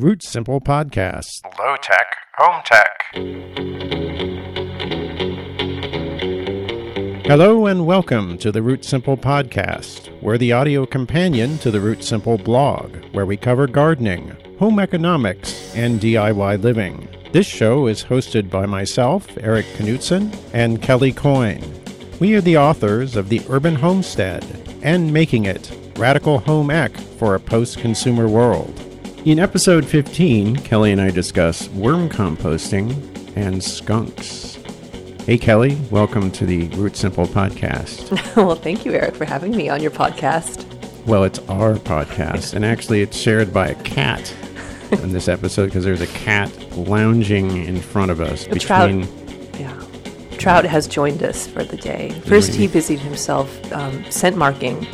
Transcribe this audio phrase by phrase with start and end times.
[0.00, 1.42] Root Simple Podcast.
[1.58, 2.06] Low tech,
[2.38, 3.04] home tech.
[7.26, 10.08] Hello and welcome to the Root Simple Podcast.
[10.22, 15.76] We're the audio companion to the Root Simple blog, where we cover gardening, home economics,
[15.76, 17.06] and DIY living.
[17.32, 21.62] This show is hosted by myself, Eric Knutzen, and Kelly Coyne.
[22.20, 24.46] We are the authors of The Urban Homestead
[24.82, 28.89] and Making It Radical Home Ec for a Post Consumer World.
[29.26, 34.54] In episode 15, Kelly and I discuss worm composting and skunks.
[35.26, 38.36] Hey, Kelly, welcome to the Root Simple podcast.
[38.36, 40.64] well, thank you, Eric, for having me on your podcast.
[41.04, 44.34] Well, it's our podcast, and actually, it's shared by a cat
[44.90, 49.06] in this episode because there's a cat lounging in front of us between.
[49.06, 49.84] Trout, yeah.
[50.38, 52.08] Trout has joined us for the day.
[52.24, 54.86] First, he busied himself um, scent marking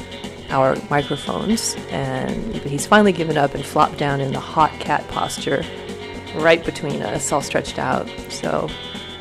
[0.57, 5.63] our microphones, and he's finally given up and flopped down in the hot cat posture
[6.35, 8.09] right between us, all stretched out.
[8.31, 8.69] So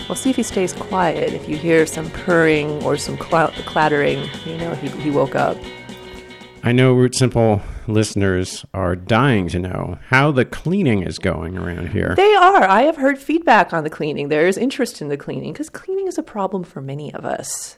[0.07, 1.33] we'll see if he stays quiet.
[1.33, 5.57] If you hear some purring or some clou- clattering, you know he, he woke up.
[6.63, 11.89] I know Root Simple listeners are dying to know how the cleaning is going around
[11.89, 12.15] here.
[12.15, 12.63] They are.
[12.63, 14.29] I have heard feedback on the cleaning.
[14.29, 17.77] There is interest in the cleaning because cleaning is a problem for many of us.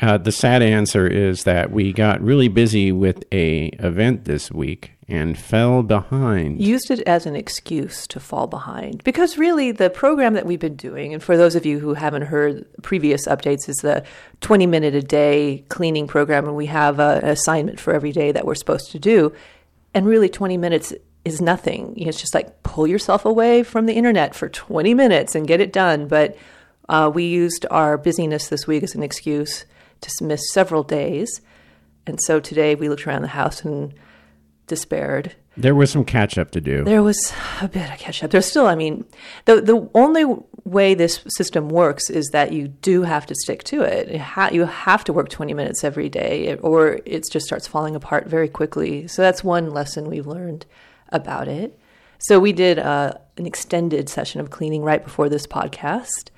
[0.00, 4.92] Uh, the sad answer is that we got really busy with a event this week
[5.06, 6.60] and fell behind.
[6.60, 10.74] Used it as an excuse to fall behind because really the program that we've been
[10.74, 14.02] doing, and for those of you who haven't heard previous updates, is the
[14.40, 18.32] 20 minute a day cleaning program, and we have a, an assignment for every day
[18.32, 19.32] that we're supposed to do.
[19.94, 21.94] And really, 20 minutes is nothing.
[21.96, 25.72] It's just like pull yourself away from the internet for 20 minutes and get it
[25.72, 26.08] done.
[26.08, 26.36] But
[26.88, 29.64] uh, we used our busyness this week as an excuse
[30.02, 31.40] to miss several days.
[32.06, 33.94] And so today we looked around the house and
[34.66, 35.34] despaired.
[35.56, 36.82] There was some catch up to do.
[36.82, 38.30] There was a bit of catch up.
[38.30, 39.04] There's still, I mean,
[39.44, 40.24] the the only
[40.64, 44.10] way this system works is that you do have to stick to it.
[44.10, 47.94] You, ha- you have to work 20 minutes every day, or it just starts falling
[47.94, 49.06] apart very quickly.
[49.08, 50.64] So that's one lesson we've learned
[51.10, 51.78] about it.
[52.18, 56.30] So we did uh, an extended session of cleaning right before this podcast.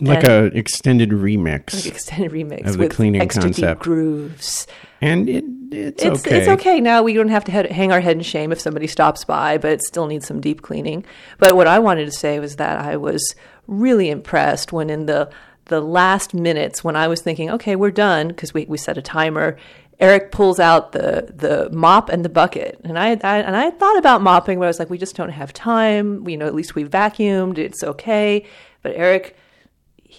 [0.00, 1.74] Like a extended remix.
[1.74, 3.80] Like extended remix Of the with cleaning extra concept.
[3.80, 4.66] deep grooves.
[5.00, 6.38] and it, it's, It's okay.
[6.38, 7.02] it's okay now.
[7.02, 9.82] We don't have to hang our head in shame if somebody stops by, but it
[9.82, 11.04] still needs some deep cleaning.
[11.38, 13.34] But what I wanted to say was that I was
[13.66, 15.30] really impressed when in the
[15.66, 19.02] the last minutes when I was thinking, okay, we're done because we, we set a
[19.02, 19.56] timer.
[20.00, 23.96] Eric pulls out the the mop and the bucket, and I, I and I thought
[23.96, 26.28] about mopping, but I was like, we just don't have time.
[26.28, 27.58] You know, at least we vacuumed.
[27.58, 28.44] It's okay.
[28.82, 29.36] But Eric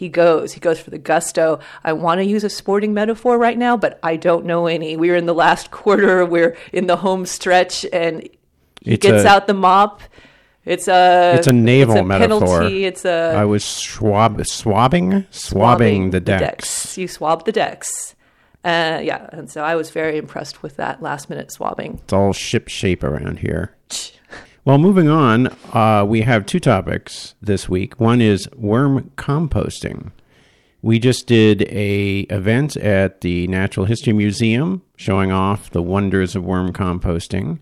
[0.04, 0.52] he goes.
[0.52, 1.60] He goes for the gusto.
[1.84, 4.98] I want to use a sporting metaphor right now, but I don't know any.
[4.98, 6.26] We're in the last quarter.
[6.26, 8.22] We're in the home stretch, and
[8.82, 10.02] he It's gets a- out the mop.
[10.66, 12.40] It's a It's a naval it's a metaphor.
[12.40, 12.86] Penalty.
[12.86, 16.98] It's a I was swab, swabbing, swabbing, the decks.
[16.98, 18.16] You swab the decks.
[18.66, 22.00] Uh, yeah, and so I was very impressed with that last minute swabbing.
[22.04, 23.76] It's all ship shape around here.
[24.66, 28.00] Well, moving on, uh, we have two topics this week.
[28.00, 30.14] One is worm composting.
[30.82, 36.46] We just did a event at the Natural History Museum showing off the wonders of
[36.46, 37.60] worm composting,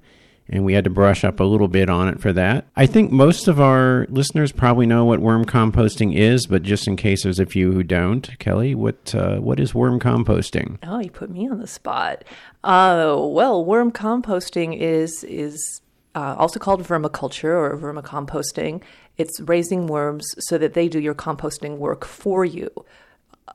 [0.47, 2.67] and we had to brush up a little bit on it for that.
[2.75, 6.97] I think most of our listeners probably know what worm composting is, but just in
[6.97, 10.77] case there's a few who don't, Kelly, what uh, what is worm composting?
[10.83, 12.23] Oh, you put me on the spot.
[12.63, 15.81] Uh, well, worm composting is is
[16.15, 18.81] uh, also called vermiculture or vermicomposting.
[19.17, 22.69] It's raising worms so that they do your composting work for you.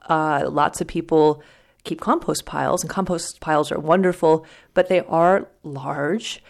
[0.08, 1.42] Uh, lots of people
[1.84, 4.44] keep compost piles, and compost piles are wonderful,
[4.74, 6.42] but they are large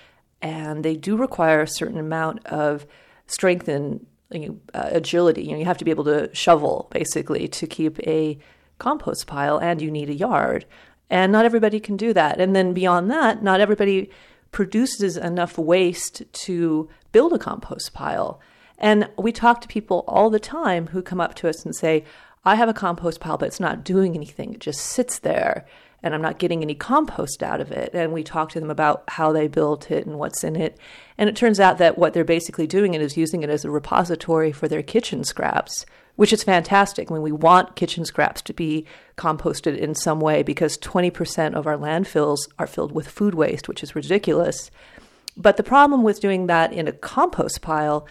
[0.43, 2.87] and they do require a certain amount of
[3.27, 5.45] strength and you know, uh, agility.
[5.45, 8.39] You know, you have to be able to shovel basically to keep a
[8.79, 10.67] compost pile, and you need a yard.
[11.09, 12.41] And not everybody can do that.
[12.41, 14.11] And then beyond that, not everybody
[14.57, 18.41] produces enough waste to build a compost pile.
[18.79, 22.05] And we talk to people all the time who come up to us and say,
[22.43, 24.55] I have a compost pile, but it's not doing anything.
[24.55, 25.67] It just sits there
[26.03, 27.91] and I'm not getting any compost out of it.
[27.93, 30.79] And we talk to them about how they built it and what's in it.
[31.19, 33.71] And it turns out that what they're basically doing it is using it as a
[33.71, 35.85] repository for their kitchen scraps,
[36.17, 37.11] which is fantastic.
[37.11, 38.87] I mean, we want kitchen scraps to be
[39.17, 43.83] composted in some way because 20% of our landfills are filled with food waste, which
[43.83, 44.71] is ridiculous.
[45.37, 48.07] But the problem with doing that in a compost pile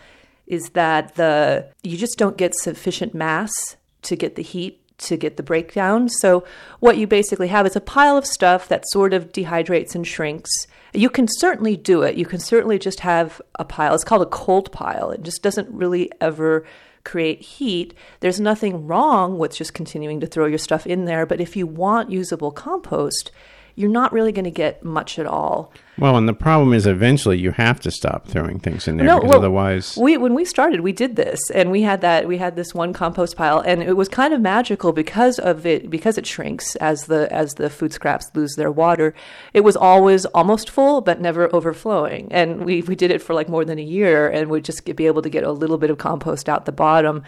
[0.47, 5.35] is that the you just don't get sufficient mass to get the heat to get
[5.37, 6.07] the breakdown.
[6.07, 6.45] So
[6.79, 10.51] what you basically have is a pile of stuff that sort of dehydrates and shrinks.
[10.93, 12.15] You can certainly do it.
[12.15, 13.93] You can certainly just have a pile.
[13.93, 15.11] It's called a cold pile.
[15.11, 16.65] It just doesn't really ever
[17.05, 17.93] create heat.
[18.19, 21.65] There's nothing wrong with just continuing to throw your stuff in there, but if you
[21.65, 23.31] want usable compost,
[23.75, 25.71] you're not really going to get much at all.
[25.97, 29.15] Well, and the problem is eventually you have to stop throwing things in there No,
[29.17, 29.97] because well, otherwise.
[29.97, 32.91] we when we started, we did this, and we had that we had this one
[32.93, 37.05] compost pile, and it was kind of magical because of it because it shrinks as
[37.05, 39.13] the as the food scraps lose their water.
[39.53, 43.47] It was always almost full, but never overflowing, and we we did it for like
[43.47, 45.97] more than a year, and would just be able to get a little bit of
[45.97, 47.23] compost out the bottom.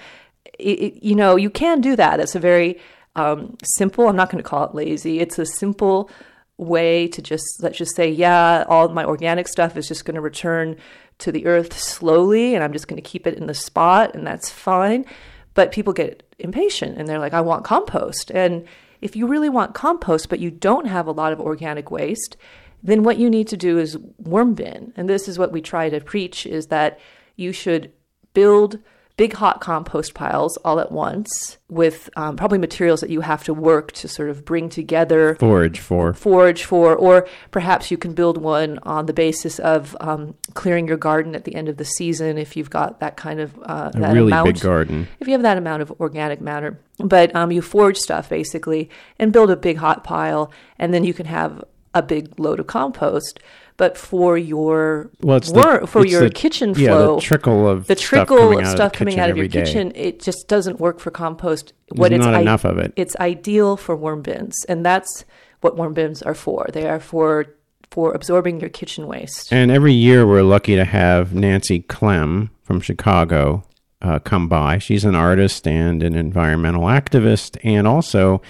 [0.60, 2.20] It, it- you know, you can do that.
[2.20, 2.80] It's a very
[3.16, 4.10] um, simple.
[4.10, 5.20] I'm not going to call it lazy.
[5.20, 6.10] It's a simple
[6.58, 10.22] way to just let's just say, yeah, all my organic stuff is just going to
[10.22, 10.76] return
[11.20, 14.26] to the earth slowly, and I'm just going to keep it in the spot, and
[14.26, 15.06] that's fine.
[15.54, 18.32] But people get impatient and they're like, I want compost.
[18.32, 18.66] And
[19.02, 22.38] if you really want compost, but you don't have a lot of organic waste,
[22.84, 24.94] then what you need to do is worm bin.
[24.96, 27.00] And this is what we try to preach is that
[27.36, 27.92] you should
[28.34, 28.80] build
[29.18, 33.54] big hot compost piles all at once with um, probably materials that you have to
[33.54, 36.14] work to sort of bring together Forage for.
[36.14, 40.98] forage for, or perhaps you can build one on the basis of um, clearing your
[40.98, 44.00] garden at the end of the season if you've got that kind of uh, A
[44.00, 44.54] that really amount.
[44.54, 45.08] big garden.
[45.20, 49.34] If you have that amount of organic matter, but um, you forage stuff basically and
[49.34, 51.64] build a big hot pile, and then you can have
[51.98, 53.40] a big load of compost.
[53.78, 57.68] But for your Well, it's the- for it's your the- kitchen Yeah, flow, the trickle
[57.70, 59.64] of the stuff trickle coming out stuff of coming out of your day.
[59.64, 61.74] kitchen, it just doesn't work for compost.
[61.94, 62.92] There's not enough of it.
[62.96, 65.26] It's ideal for worm bins, and that's
[65.62, 66.68] what worm bins are for.
[66.74, 67.46] They are for
[67.92, 69.48] for absorbing your kitchen waste.
[69.52, 73.64] And every year we're lucky to have Nancy Klehm from Chicago
[74.02, 74.78] uh, come by.
[74.78, 78.42] She's an artist and an environmental activist, and also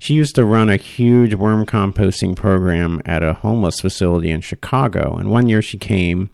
[0.00, 5.16] she used to run a huge worm composting program at a homeless facility in Chicago.
[5.16, 6.30] And one year she came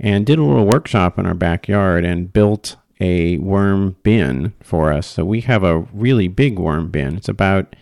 [0.00, 5.06] and did a little workshop in our backyard and built a worm bin for us.
[5.08, 7.16] So we have a really big worm bin.
[7.16, 7.74] It's about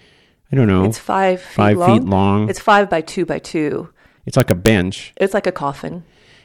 [0.51, 2.01] I don't know, It's five feet five long.
[2.01, 2.49] feet long.
[2.49, 3.91] It's five by two by two.
[4.27, 6.05] It's like a bench, It's like a coffin.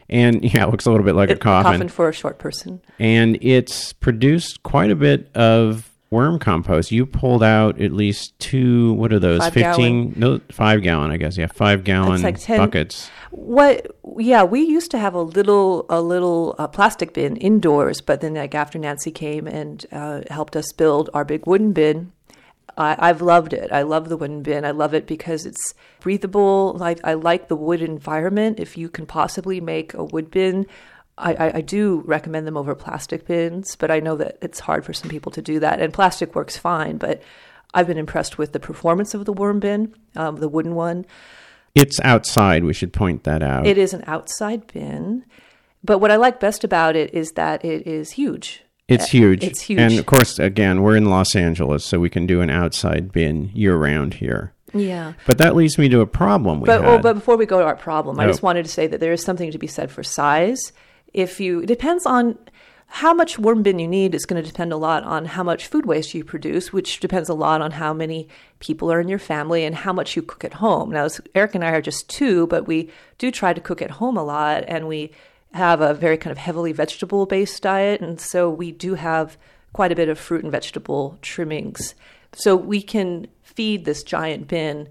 [0.10, 1.88] and yeah, it looks a little bit like a It- coffin.
[1.88, 2.82] for a short person.
[3.00, 6.92] and it's produced quite a bit of worm compost.
[6.92, 8.94] You pulled out at least two.
[8.94, 9.40] What are those?
[9.40, 10.13] Five Fifteen?
[10.16, 11.10] No, five gallon.
[11.10, 11.38] I guess.
[11.38, 13.10] Yeah, five gallon like 10 buckets.
[13.31, 13.88] What?
[14.18, 18.36] Yeah, we used to have a little a little uh, plastic bin indoors, but then
[18.36, 22.12] like after Nancy came and uh, helped us build our big wooden bin,
[22.78, 23.72] I, I've loved it.
[23.72, 24.66] I love the wooden bin.
[24.66, 26.74] I love it because it's breathable.
[26.74, 28.60] Like I like the wood environment.
[28.60, 30.68] If you can possibly make a wood bin.
[31.21, 34.83] I, I, I do recommend them over plastic bins, but I know that it's hard
[34.85, 35.79] for some people to do that.
[35.81, 37.21] And plastic works fine, but
[37.73, 41.06] I've been impressed with the performance of the worm bin, um, the wooden one.
[41.75, 42.63] It's outside.
[42.65, 43.65] We should point that out.
[43.65, 45.23] It is an outside bin,
[45.83, 48.63] but what I like best about it is that it is huge.
[48.89, 49.41] it's huge.
[49.44, 49.79] It's huge.
[49.79, 53.50] And of course, again, we're in Los Angeles, so we can do an outside bin
[53.53, 54.51] year round here.
[54.73, 55.13] Yeah.
[55.25, 56.89] But that leads me to a problem we But had.
[56.89, 58.27] oh, but before we go to our problem, I Oh.
[58.27, 60.73] just wanted to say that there is something to be said for size.
[61.13, 62.38] If you depends on
[62.94, 65.68] how much worm bin you need is going to depend a lot on how much
[65.68, 68.28] food waste you produce, which depends a lot on how many
[68.60, 70.92] people are in your family and how much you cook at home.
[70.92, 74.18] Now, Eric and I are just two, but we do try to cook at home
[74.18, 75.12] a lot, and we
[75.54, 79.38] have a very kind of heavily vegetable based diet, and so we do have
[79.71, 81.95] quite a bit of fruit and vegetable trimmings.
[82.33, 84.90] So we can feed this giant bin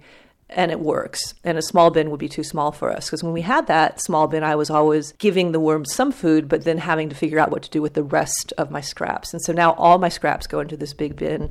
[0.50, 1.34] and it works.
[1.44, 4.00] And a small bin would be too small for us because when we had that
[4.00, 7.38] small bin, I was always giving the worms some food, but then having to figure
[7.38, 9.32] out what to do with the rest of my scraps.
[9.32, 11.50] And so now all my scraps go into this big bin.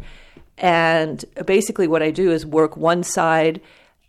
[0.58, 3.62] And basically, what I do is work one side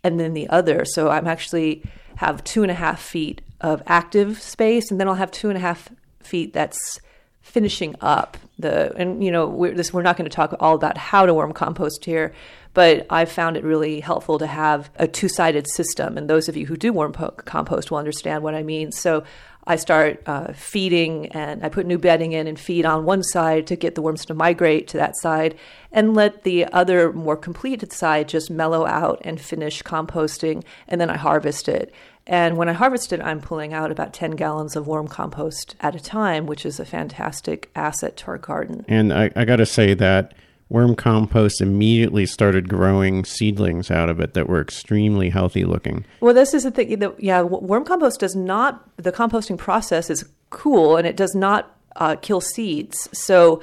[0.03, 0.85] and then the other.
[0.85, 1.83] So I'm actually
[2.17, 5.57] have two and a half feet of active space, and then I'll have two and
[5.57, 5.89] a half
[6.21, 7.01] feet that's
[7.43, 10.97] finishing up the and you know we're this we're not going to talk all about
[10.97, 12.33] how to worm compost here
[12.75, 16.67] but i found it really helpful to have a two-sided system and those of you
[16.67, 19.23] who do worm po- compost will understand what i mean so
[19.67, 23.67] i start uh, feeding and i put new bedding in and feed on one side
[23.67, 25.57] to get the worms to migrate to that side
[25.93, 31.11] and let the other more completed side just mellow out and finish composting and then
[31.11, 31.93] i harvest it
[32.27, 35.97] and when I harvest it, I'm pulling out about 10 gallons of worm compost at
[35.97, 38.85] a time, which is a fantastic asset to our garden.
[38.87, 40.35] And I, I got to say that
[40.71, 46.07] worm compost immediately started growing seedlings out of it that were extremely healthy looking.
[46.21, 46.99] Well, this is the thing.
[47.01, 51.77] The, yeah, worm compost does not, the composting process is cool and it does not
[51.97, 53.09] uh, kill seeds.
[53.13, 53.61] So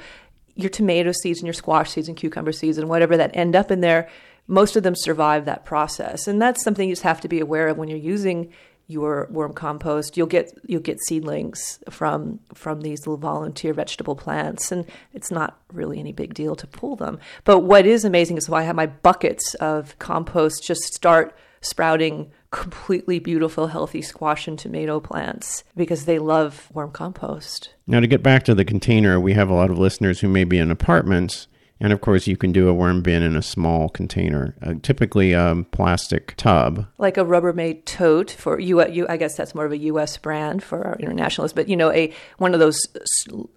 [0.54, 3.70] your tomato seeds and your squash seeds and cucumber seeds and whatever that end up
[3.70, 4.08] in there,
[4.46, 6.28] most of them survive that process.
[6.28, 8.52] And that's something you just have to be aware of when you're using
[8.88, 10.16] your worm compost.
[10.16, 15.60] You'll get you'll get seedlings from from these little volunteer vegetable plants, and it's not
[15.72, 17.20] really any big deal to pull them.
[17.44, 22.30] But what is amazing is why I have my buckets of compost just start sprouting
[22.50, 27.74] completely beautiful, healthy squash and tomato plants because they love worm compost.
[27.86, 30.44] Now, to get back to the container, we have a lot of listeners who may
[30.44, 31.46] be in apartments
[31.80, 35.32] and of course, you can do a worm bin in a small container, uh, typically
[35.32, 36.86] a plastic tub.
[36.98, 39.06] Like a Rubbermaid tote for you, you.
[39.08, 40.16] I guess that's more of a U.S.
[40.18, 42.86] brand for our internationalists, but you know, a one of those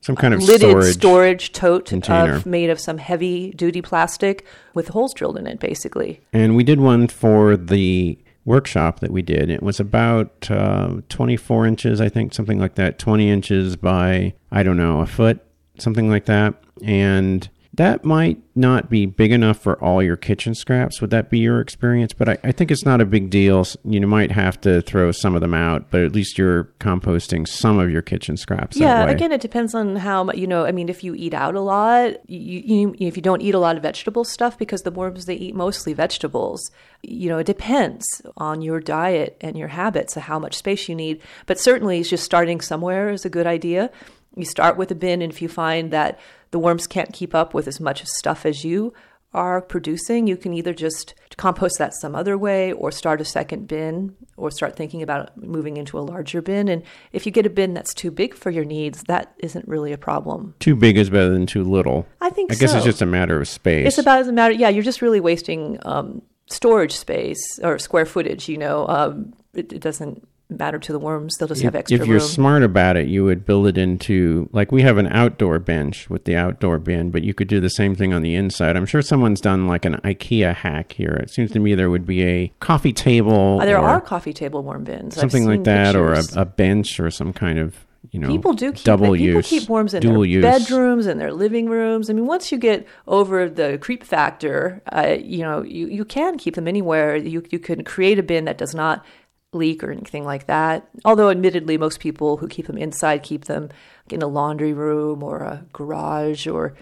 [0.01, 2.35] some kind of lidded storage, storage tote container.
[2.35, 6.21] Of, made of some heavy duty plastic with holes drilled in it, basically.
[6.33, 9.49] And we did one for the workshop that we did.
[9.49, 14.63] It was about uh, 24 inches, I think, something like that, 20 inches by, I
[14.63, 15.43] don't know, a foot,
[15.77, 16.55] something like that.
[16.83, 20.99] And that might not be big enough for all your kitchen scraps.
[20.99, 22.11] Would that be your experience?
[22.11, 23.65] But I, I, think it's not a big deal.
[23.85, 27.79] You might have to throw some of them out, but at least you're composting some
[27.79, 28.75] of your kitchen scraps.
[28.75, 31.61] Yeah, again, it depends on how you know, I mean, if you eat out a
[31.61, 35.25] lot, you, you, if you don't eat a lot of vegetable stuff, because the worms,
[35.25, 36.71] they eat mostly vegetables,
[37.03, 40.95] you know, it depends on your diet and your habits of how much space you
[40.95, 41.21] need.
[41.45, 43.91] But certainly, just starting somewhere is a good idea.
[44.35, 46.19] You start with a bin, and if you find that
[46.51, 48.93] the worms can't keep up with as much stuff as you
[49.33, 53.67] are producing, you can either just compost that some other way or start a second
[53.67, 56.67] bin or start thinking about moving into a larger bin.
[56.67, 56.83] And
[57.13, 59.97] if you get a bin that's too big for your needs, that isn't really a
[59.97, 60.53] problem.
[60.59, 62.05] Too big is better than too little.
[62.19, 62.77] I think I guess so.
[62.77, 63.87] it's just a matter of space.
[63.87, 68.05] It's about as a matter, yeah, you're just really wasting um, storage space or square
[68.05, 68.85] footage, you know.
[68.87, 71.35] Um, it, it doesn't matter to the worms.
[71.37, 72.27] They'll just have extra If you're room.
[72.27, 76.25] smart about it, you would build it into like we have an outdoor bench with
[76.25, 78.75] the outdoor bin, but you could do the same thing on the inside.
[78.75, 81.13] I'm sure someone's done like an IKEA hack here.
[81.23, 83.59] It seems to me there would be a coffee table.
[83.61, 85.15] Uh, there are coffee table worm bins.
[85.15, 87.75] Something like that, or a, a bench or some kind of
[88.09, 90.41] you know People do keep double people use, keep worms in their use.
[90.41, 92.09] bedrooms and their living rooms.
[92.09, 96.37] I mean, once you get over the creep factor, uh, you know, you, you can
[96.37, 97.15] keep them anywhere.
[97.15, 99.05] You you can create a bin that does not
[99.53, 100.87] leak or anything like that.
[101.03, 103.69] Although, admittedly, most people who keep them inside keep them
[104.09, 106.73] in a laundry room or a garage or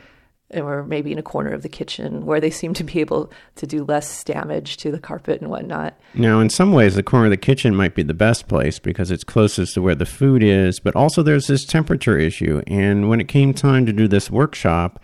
[0.55, 3.67] or maybe in a corner of the kitchen where they seem to be able to
[3.67, 5.93] do less damage to the carpet and whatnot.
[6.15, 9.11] Now, in some ways, the corner of the kitchen might be the best place because
[9.11, 12.63] it's closest to where the food is, but also there's this temperature issue.
[12.65, 14.99] And when it came time to do this workshop,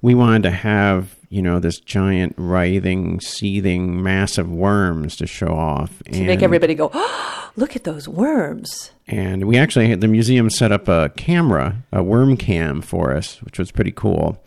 [0.00, 5.48] we wanted to have, you know, this giant, writhing, seething mass of worms to show
[5.48, 6.00] off.
[6.12, 8.92] To make everybody go, oh, look at those worms.
[9.08, 13.42] And we actually had the museum set up a camera, a worm cam for us,
[13.42, 14.40] which was pretty cool.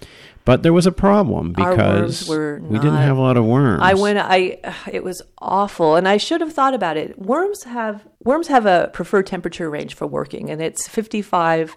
[0.45, 3.81] But there was a problem because we didn't have a lot of worms.
[3.83, 4.17] I went.
[4.17, 4.57] I
[4.89, 7.19] it was awful, and I should have thought about it.
[7.19, 11.75] Worms have worms have a preferred temperature range for working, and it's fifty five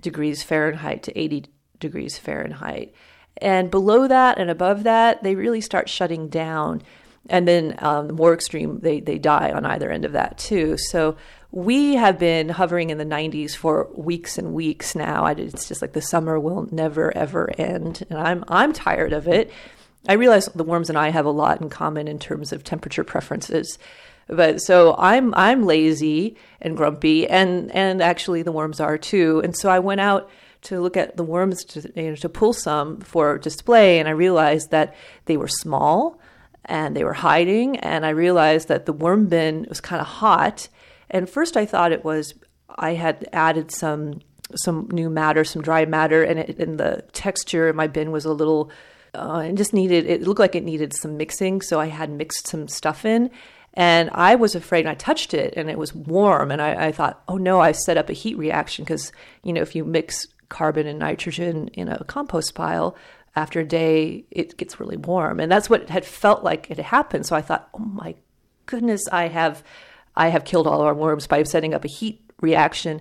[0.00, 1.44] degrees Fahrenheit to eighty
[1.78, 2.92] degrees Fahrenheit.
[3.40, 6.82] And below that and above that, they really start shutting down.
[7.28, 10.76] And then um, the more extreme, they they die on either end of that too.
[10.78, 11.16] So
[11.52, 15.26] we have been hovering in the 90s for weeks and weeks now.
[15.26, 19.50] It's just like the summer will never ever end, and I'm I'm tired of it.
[20.08, 23.04] I realize the worms and I have a lot in common in terms of temperature
[23.04, 23.78] preferences.
[24.28, 29.40] But so I'm I'm lazy and grumpy and and actually the worms are too.
[29.44, 30.30] And so I went out
[30.62, 34.12] to look at the worms to you know, to pull some for display and I
[34.12, 34.94] realized that
[35.26, 36.20] they were small
[36.64, 40.68] and they were hiding and I realized that the worm bin was kind of hot.
[41.10, 42.34] And first I thought it was
[42.68, 44.20] I had added some
[44.56, 48.24] some new matter, some dry matter, and, it, and the texture in my bin was
[48.24, 48.70] a little
[49.14, 52.46] uh, it just needed it looked like it needed some mixing so i had mixed
[52.46, 53.30] some stuff in
[53.74, 57.22] and i was afraid i touched it and it was warm and i, I thought
[57.28, 59.12] oh no i set up a heat reaction because
[59.42, 62.94] you know if you mix carbon and nitrogen in a compost pile
[63.34, 67.24] after a day it gets really warm and that's what had felt like it happened
[67.24, 68.14] so i thought oh my
[68.66, 69.62] goodness i have
[70.16, 73.00] i have killed all our worms by setting up a heat reaction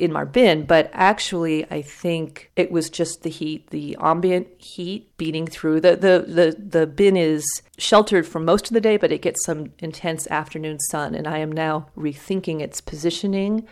[0.00, 5.14] in my bin, but actually I think it was just the heat, the ambient heat
[5.18, 5.82] beating through.
[5.82, 7.44] The the the, the bin is
[7.76, 11.38] sheltered for most of the day, but it gets some intense afternoon sun and I
[11.38, 13.68] am now rethinking its positioning.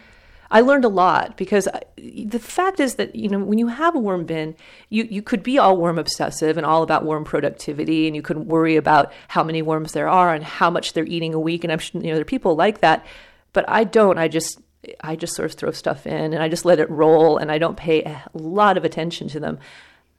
[0.51, 3.95] I learned a lot because I, the fact is that you know when you have
[3.95, 4.57] a worm bin,
[4.89, 8.39] you you could be all worm obsessive and all about worm productivity, and you could
[8.39, 11.65] worry about how many worms there are and how much they're eating a week.
[11.65, 13.05] And I'm you know there are people like that,
[13.53, 14.19] but I don't.
[14.19, 14.59] I just
[15.01, 17.59] I just sort of throw stuff in and I just let it roll and I
[17.59, 19.59] don't pay a lot of attention to them.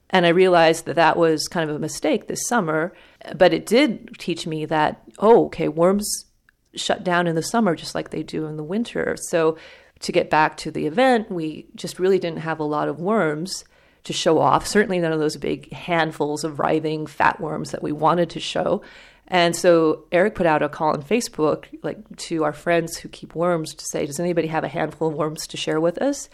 [0.10, 2.94] And I realized that that was kind of a mistake this summer,
[3.36, 6.26] but it did teach me that, oh, okay, worms
[6.76, 9.16] shut down in the summer just like they do in the winter.
[9.30, 9.58] So
[10.02, 13.66] to get back to the event, we just really didn't have a lot of worms
[14.06, 14.66] to show off.
[14.66, 18.82] Certainly none of those big handfuls of writhing fat worms that we wanted to show.
[19.28, 23.36] And so Eric put out a call on Facebook, like to our friends who keep
[23.36, 26.30] worms, to say, "Does anybody have a handful of worms to share with us?"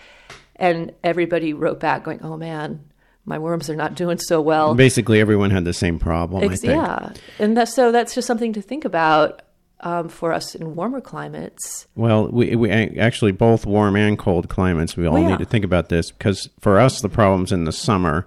[0.56, 2.80] And everybody wrote back, going, "Oh man,
[3.26, 6.44] my worms are not doing so well." Basically, everyone had the same problem.
[6.44, 6.74] I Ex- think.
[6.74, 9.42] yeah, and that's, so that's just something to think about
[9.82, 11.88] um, for us in warmer climates.
[11.96, 14.96] Well, we, we actually both warm and cold climates.
[14.98, 15.30] We all Well, yeah.
[15.30, 18.26] need to think about this because for us, the problem's in the summer.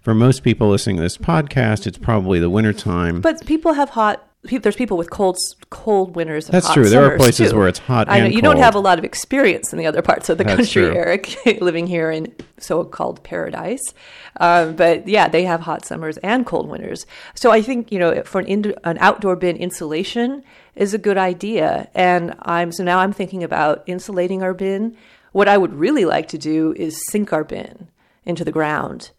[0.00, 3.20] For most people listening to this podcast, it's probably the wintertime.
[3.20, 4.22] But people have hot.
[4.44, 5.36] There's people with cold,
[5.70, 6.46] cold winters.
[6.46, 6.88] And That's true.
[6.88, 7.58] There are places too.
[7.58, 10.02] where it's hot I know you don't have a lot of experience in the other
[10.02, 10.94] parts of the That's country, true.
[10.94, 13.92] Eric, living here in so-called paradise.
[14.38, 17.06] Um, but yeah, they have hot summers and cold winters.
[17.34, 20.44] So I think you know, for an an outdoor bin insulation
[20.76, 21.88] is a good idea.
[21.94, 24.96] And I'm so now I'm thinking about insulating our bin.
[25.32, 27.88] What I would really like to do is sink our bin
[28.24, 29.10] into the ground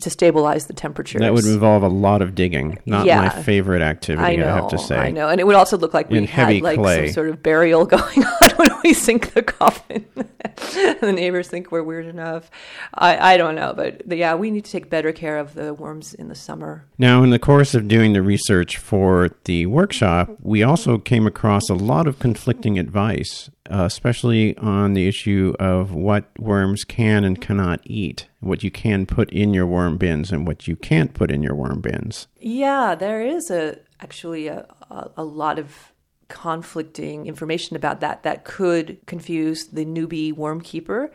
[0.00, 1.20] to stabilize the temperatures.
[1.20, 2.78] that would involve a lot of digging.
[2.86, 4.96] Not my favorite activity, I, I know, have to say.
[4.96, 7.06] I know, and it would also look like we In had like clay.
[7.06, 10.06] some sort of burial going on when we sink the coffin.
[11.00, 12.50] the neighbors think we're weird enough.
[12.94, 16.14] I, I don't know, but yeah, we need to take better care of the worms
[16.14, 16.86] in the summer.
[16.98, 21.68] Now, in the course of doing the research for the workshop, we also came across
[21.68, 27.40] a lot of conflicting advice, uh, especially on the issue of what worms can and
[27.40, 31.30] cannot eat, what you can put in your worm bins and what you can't put
[31.30, 32.26] in your worm bins.
[32.40, 35.92] Yeah, there is a actually a, a, a lot of
[36.28, 41.12] conflicting information about that that could confuse the newbie worm keeper.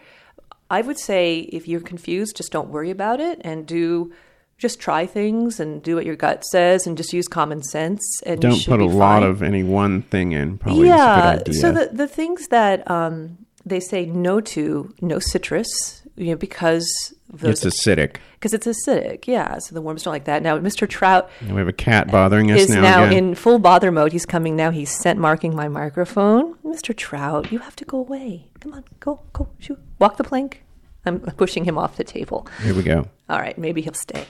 [0.69, 4.13] I would say if you're confused, just don't worry about it and do
[4.57, 8.39] just try things and do what your gut says and just use common sense and
[8.41, 9.23] Don't put a be lot fine.
[9.29, 10.57] of any one thing in.
[10.57, 10.95] Probably yeah.
[10.95, 11.61] is a good idea.
[11.61, 17.13] So the the things that um, they say no to, no citrus, you know, because
[17.33, 18.17] of it's acidic.
[18.33, 19.27] because it's acidic.
[19.27, 20.41] Yeah, so the worms don't like that.
[20.43, 20.87] Now, Mr.
[20.87, 23.29] Trout And we have a cat bothering us is now, now again.
[23.29, 24.13] in full bother mode.
[24.13, 24.69] He's coming now.
[24.71, 26.53] He's scent marking my microphone.
[26.63, 26.95] Mr.
[26.95, 28.51] Trout, you have to go away.
[28.61, 30.63] Come on, go, go, shoot, walk the plank.
[31.05, 32.47] I'm pushing him off the table.
[32.63, 33.07] Here we go.
[33.29, 34.25] All right, maybe he'll stay.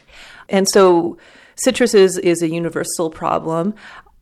[0.50, 1.18] And so
[1.56, 3.76] citrus is, is a universal problem.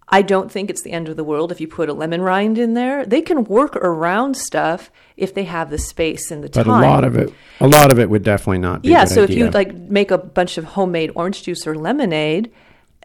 [0.10, 2.58] I don't think it's the end of the world if you put a lemon rind
[2.58, 3.06] in there.
[3.06, 6.82] They can work around stuff if they have the space and the But time.
[6.82, 8.90] But a lot of it, a lot of it would definitely not be.
[8.90, 12.52] yeah, so if you like make a bunch of homemade orange juice or lemonade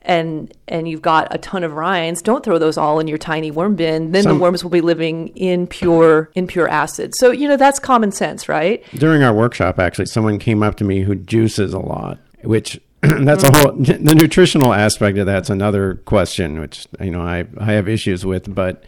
[0.02, 3.50] and and you've got a ton of rinds, don't throw those all in your tiny
[3.50, 4.12] worm bin.
[4.12, 7.14] Then Some- the worms will be living in pure in pure acid.
[7.16, 8.82] So, you know, that's common sense, right?
[8.94, 13.44] during our workshop, actually, someone came up to me who juices a lot, which that's
[13.44, 17.88] a whole the nutritional aspect of that's another question, which you know I I have
[17.88, 18.84] issues with, but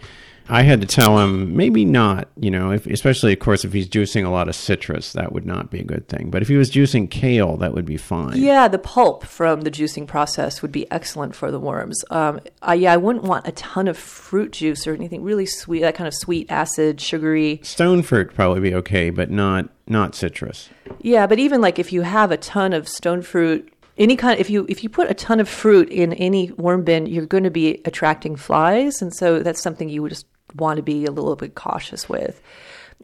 [0.51, 3.89] I had to tell him maybe not, you know, if, especially of course if he's
[3.89, 6.31] juicing a lot of citrus, that would not be a good thing.
[6.31, 8.37] But if he was juicing kale, that would be fine.
[8.37, 12.05] Yeah, the pulp from the juicing process would be excellent for the worms.
[12.11, 15.81] Um, I, yeah, I wouldn't want a ton of fruit juice or anything really sweet,
[15.81, 17.61] that kind of sweet, acid, sugary.
[17.63, 20.69] Stone fruit probably be okay, but not not citrus.
[21.01, 24.49] Yeah, but even like if you have a ton of stone fruit, any kind, if
[24.49, 27.51] you if you put a ton of fruit in any worm bin, you're going to
[27.51, 31.37] be attracting flies, and so that's something you would just want to be a little
[31.37, 32.41] bit cautious with.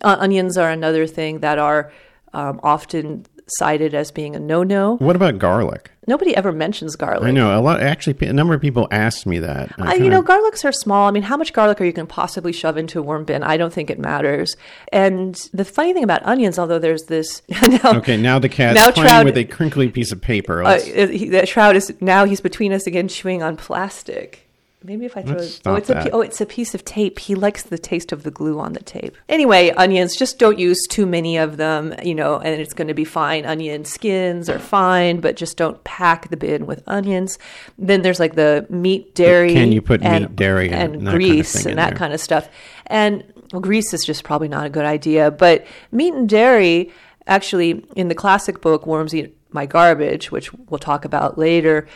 [0.02, 1.92] Uh, onions are another thing that are
[2.32, 4.96] um, often cited as being a no-no.
[4.96, 5.90] What about garlic?
[6.08, 7.24] Nobody ever mentions garlic.
[7.24, 7.80] I know a lot.
[7.80, 9.72] Actually, a number of people asked me that.
[9.78, 11.08] I Uh, you know, garlics are small.
[11.08, 13.42] I mean, how much garlic are you going to possibly shove into a worm bin?
[13.42, 14.56] I don't think it matters.
[14.92, 17.42] And the funny thing about onions, although there's this
[17.82, 20.62] now, Okay, now the cat's Now playing Trout- with a crinkly piece of paper.
[20.62, 24.45] uh, he, that shroud is now he's between us again, chewing on plastic.
[24.86, 26.02] Maybe if I throw Let's it, oh, it's a that.
[26.04, 27.18] pi- oh, it's a piece of tape.
[27.18, 29.16] He likes the taste of the glue on the tape.
[29.28, 32.94] Anyway, onions, just don't use too many of them, you know, and it's going to
[32.94, 33.44] be fine.
[33.44, 37.36] Onion skins are fine, but just don't pack the bin with onions.
[37.76, 41.06] Then there's like the meat, dairy, Can you put and, meat, dairy, and and that
[41.06, 41.98] kind of grease and that there?
[41.98, 42.48] kind of stuff?
[42.86, 45.32] And well, grease is just probably not a good idea.
[45.32, 46.92] But meat and dairy,
[47.26, 51.88] actually, in the classic book Worms Eat My Garbage, which we'll talk about later,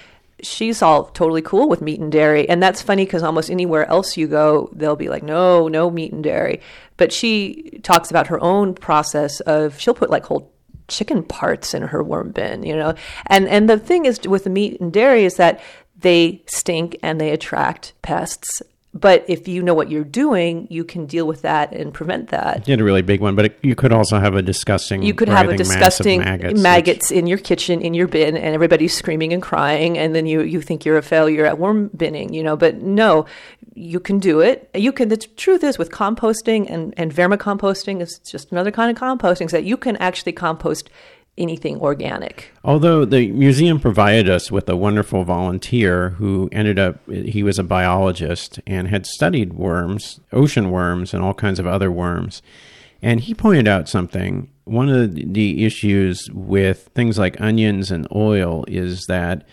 [0.42, 2.48] she's all totally cool with meat and dairy.
[2.48, 6.12] And that's funny because almost anywhere else you go, they'll be like, no, no meat
[6.12, 6.60] and dairy.
[6.96, 10.52] But she talks about her own process of she'll put like whole
[10.88, 12.94] chicken parts in her worm bin, you know.
[13.26, 15.60] And and the thing is with the meat and dairy is that
[15.96, 21.06] they stink and they attract pests But if you know what you're doing, you can
[21.06, 22.66] deal with that and prevent that.
[22.66, 25.02] You had a really big one, but it, you could also have a disgusting.
[25.04, 27.94] You could have a writhing mass of disgusting maggots, maggots, which- in your kitchen, in
[27.94, 31.46] your bin, and everybody's screaming and crying, and then you you think you're a failure
[31.46, 32.56] at worm binning, you know.
[32.56, 33.26] But no,
[33.74, 34.68] you can do it.
[34.74, 35.08] You can.
[35.08, 39.52] The truth is, with composting and and vermicomposting is just another kind of composting, is
[39.52, 40.90] that you can actually compost
[41.38, 42.52] anything organic.
[42.64, 47.64] Although the museum provided us with a wonderful volunteer who ended up, he was a
[47.64, 52.42] biologist and had studied worms, ocean worms, and all kinds of other worms.
[53.02, 54.50] And he pointed out something.
[54.64, 59.46] One of the issues with things like onions and oil is that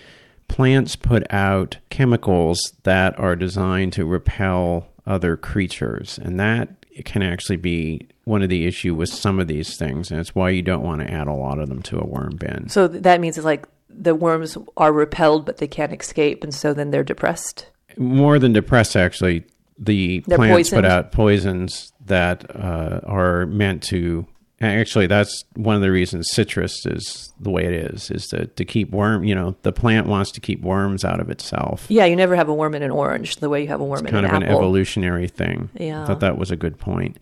[0.48, 6.20] plants put out chemicals that are designed to repel other creatures.
[6.22, 10.12] And that can actually be one of the issue with some of these things.
[10.12, 12.36] And it's why you don't want to add a lot of them to a worm
[12.38, 12.68] bin.
[12.68, 16.74] So that means it's like the worms are repelled, but they can't escape, and so
[16.74, 17.68] then they're depressed.
[17.98, 19.46] more than depressed actually
[19.80, 24.26] the They're plants put out poisons that uh, are meant to
[24.60, 28.66] actually that's one of the reasons citrus is the way it is is to, to
[28.66, 32.16] keep worm you know the plant wants to keep worms out of itself Yeah, you
[32.16, 34.26] never have a worm in an orange the way you have a worm in kind
[34.26, 36.02] of an evolutionary thing Yeah.
[36.04, 37.18] i thought that was a good point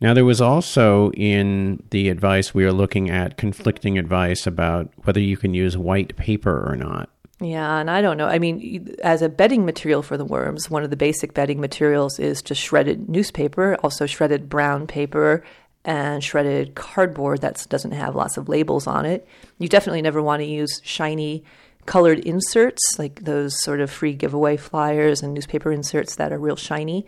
[0.00, 5.20] now there was also in the advice we are looking at conflicting advice about whether
[5.20, 7.08] you can use white paper or not
[7.40, 8.26] Yeah, and I don't know.
[8.26, 12.18] I mean, as a bedding material for the worms, one of the basic bedding materials
[12.18, 15.42] is just shredded newspaper, also shredded brown paper,
[15.84, 19.26] and shredded cardboard that doesn't have lots of labels on it.
[19.58, 21.44] You definitely never want to use shiny
[21.86, 26.56] colored inserts, like those sort of free giveaway flyers and newspaper inserts that are real
[26.56, 27.06] shiny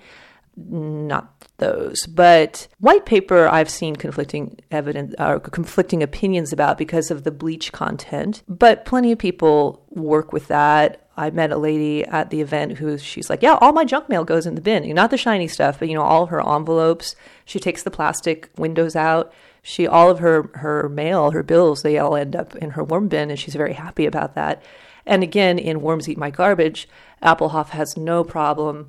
[0.57, 2.07] not those.
[2.07, 7.73] But white paper, I've seen conflicting evidence or conflicting opinions about because of the bleach
[7.73, 8.43] content.
[8.49, 11.07] But plenty of people work with that.
[11.17, 14.25] I met a lady at the event who she's like, yeah, all my junk mail
[14.25, 14.89] goes in the bin.
[14.95, 17.15] Not the shiny stuff, but you know, all her envelopes.
[17.45, 19.33] She takes the plastic windows out.
[19.63, 23.09] She all of her her mail, her bills, they all end up in her worm
[23.09, 24.63] bin, and she's very happy about that.
[25.07, 26.89] And again, in Worms Eat My Garbage,
[27.23, 28.89] Appelhof has no problem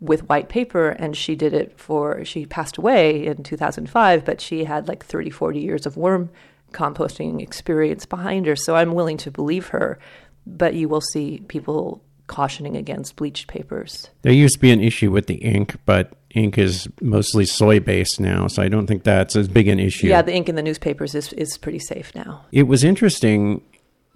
[0.00, 4.64] with white paper and she did it for she passed away in 2005 but she
[4.64, 6.30] had like 30 40 years of worm
[6.72, 9.98] composting experience behind her so i'm willing to believe her.
[10.46, 14.10] But you will see people cautioning against bleached papers.
[14.22, 18.20] There used to be an issue with the ink, but ink is mostly soy based
[18.20, 20.06] now, so I don't think that's as big an issue.
[20.06, 22.44] yeah the ink in the newspapers is, is pretty safe now.
[22.52, 23.62] It was interesting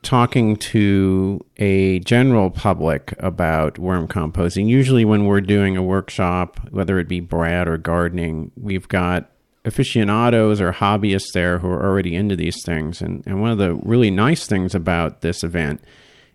[0.02, 4.68] talking to a general public about worm composting.
[4.68, 9.30] Usually, when we're doing a workshop, whether it be Brad or gardening, we've got
[9.64, 13.00] aficionados or hobbyists there who are already into these things.
[13.00, 15.82] And, and one of the really nice things about this event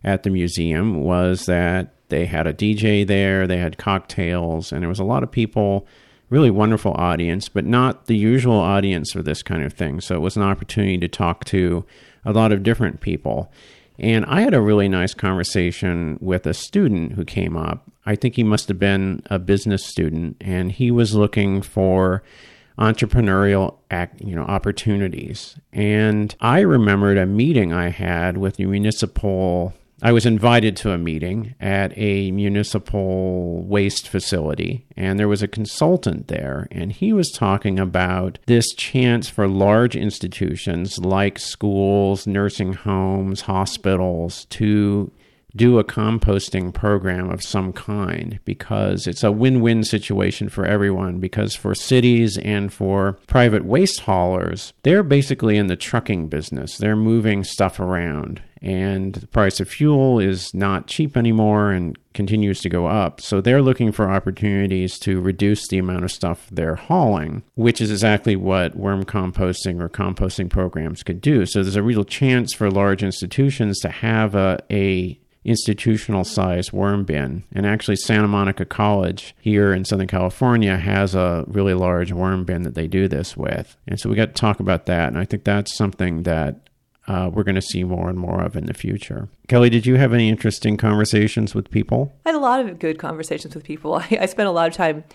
[0.03, 4.89] at the museum was that they had a DJ there, they had cocktails, and there
[4.89, 5.85] was a lot of people,
[6.29, 9.99] really wonderful audience, but not the usual audience for this kind of thing.
[9.99, 11.85] So it was an opportunity to talk to
[12.27, 13.51] a lot of different people.
[13.97, 17.89] And I had a really nice conversation with a student who came up.
[18.05, 22.21] I think he must have been a business student, and he was looking for
[22.77, 25.57] entrepreneurial act, you know, opportunities.
[25.73, 30.97] And I remembered a meeting I had with the municipal I was invited to a
[30.97, 37.31] meeting at a municipal waste facility, and there was a consultant there, and he was
[37.31, 45.11] talking about this chance for large institutions like schools, nursing homes, hospitals to
[45.55, 51.19] do a composting program of some kind because it's a win win situation for everyone.
[51.19, 56.95] Because for cities and for private waste haulers, they're basically in the trucking business, they're
[56.95, 58.41] moving stuff around.
[58.61, 63.21] And the price of fuel is not cheap anymore and continues to go up.
[63.21, 67.91] So they're looking for opportunities to reduce the amount of stuff they're hauling, which is
[67.91, 71.45] exactly what worm composting or composting programs could do.
[71.45, 77.05] So there's a real chance for large institutions to have a, a institutional size worm
[77.05, 77.43] bin.
[77.53, 82.63] And actually, Santa Monica College here in Southern California has a really large worm bin
[82.63, 83.77] that they do this with.
[83.87, 85.07] And so we got to talk about that.
[85.07, 86.67] And I think that's something that
[87.07, 89.29] uh, we're going to see more and more of in the future.
[89.47, 92.13] Kelly, did you have any interesting conversations with people?
[92.25, 93.95] I had a lot of good conversations with people.
[94.11, 95.05] I, I spent a lot of time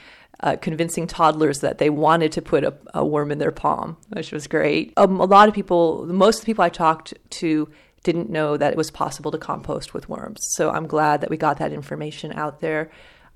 [0.41, 4.33] uh, convincing toddlers that they wanted to put a, a worm in their palm, which
[4.33, 4.95] was great.
[4.97, 7.69] Um, a lot of people, most of the people I talked to,
[8.03, 10.39] didn't know that it was possible to compost with worms.
[10.57, 12.91] So I'm glad that we got that information out there.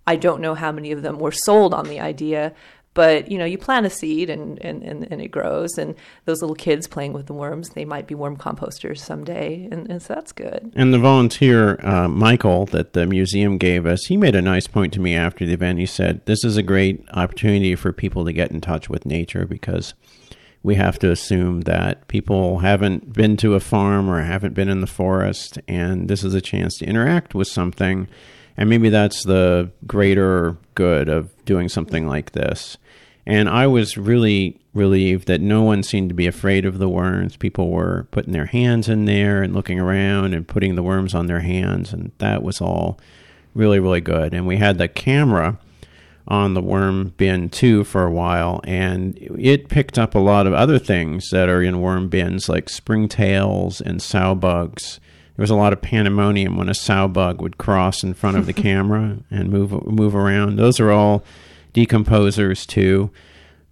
[0.07, 2.55] I don't know how many of them were sold on the idea,
[2.97, 6.41] But you know, you plant a seed and, and, and, and, it grows, and those
[6.41, 10.15] little kids playing with the worms, they might be worm composters someday, and, and so
[10.15, 10.73] that's good.
[10.75, 14.95] And the volunteer uh, Michael that the museum gave us, he made a nice point
[14.95, 15.79] to me after the event.
[15.79, 19.45] He said, "This is a great opportunity for people to get in touch with nature
[19.45, 19.93] because."
[20.67, 24.81] We have to assume that people haven't been to a farm or haven't been in
[24.81, 28.09] the forest, and this is a chance to interact with something.
[28.57, 32.79] And maybe that's the greater good of doing something like this.
[33.25, 37.37] And I was really relieved that no one seemed to be afraid of the worms.
[37.37, 41.29] People were putting their hands in there and looking around and putting the worms on
[41.29, 42.99] their hands, and that was all
[43.55, 44.35] really, really good.
[44.35, 45.61] And we had the camera
[46.29, 50.53] on the worm bin too for a while, and it picked up a lot of
[50.53, 54.99] other things that are in worm bins, like springtails and sow bugs.
[55.37, 58.47] There was a lot of pandemonium when a sow bug would cross in front of
[58.47, 60.57] the camera and move move around.
[60.57, 61.25] Those are all
[61.75, 63.11] decomposers too.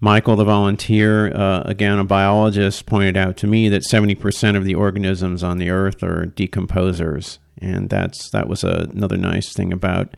[0.00, 4.74] Michael, the volunteer, uh, again a biologist, pointed out to me that 70% of the
[4.74, 10.14] organisms on the Earth are decomposers, and that's that was a, another nice thing about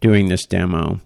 [0.00, 1.00] doing this demo.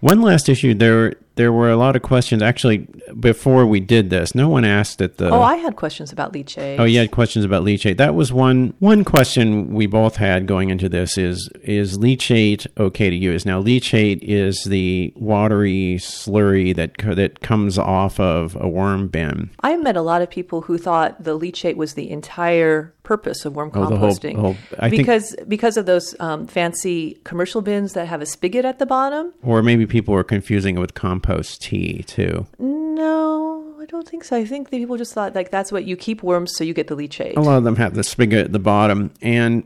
[0.00, 2.86] One last issue there there were a lot of questions actually
[3.18, 4.34] before we did this.
[4.34, 6.78] No one asked at the Oh, I had questions about leachate.
[6.78, 7.96] Oh, you had questions about leachate.
[7.96, 13.08] That was one one question we both had going into this is is leachate okay
[13.08, 13.46] to use?
[13.46, 19.50] Now, leachate is the watery slurry that that comes off of a worm bin.
[19.60, 23.56] I met a lot of people who thought the leachate was the entire purpose of
[23.56, 27.92] worm Oh, composting whole- whole- I think- because because of those um, fancy commercial bins
[27.94, 29.32] that have a spigot at the bottom.
[29.42, 32.46] Or maybe people were confusing it with compost tea too.
[32.58, 34.36] No, I don't think so.
[34.36, 36.88] I think that people just thought like that's what you keep worms so you get
[36.88, 37.36] the leachate.
[37.36, 39.12] A lot of them have the spigot at the bottom.
[39.22, 39.64] And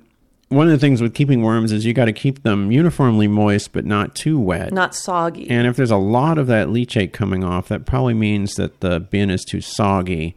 [0.48, 3.72] one of the things with keeping worms is you got to keep them uniformly moist
[3.72, 4.72] but not too wet.
[4.72, 5.50] Not soggy.
[5.50, 9.00] And if there's a lot of that leachate coming off, that probably means that the
[9.00, 10.36] bin is too soggy.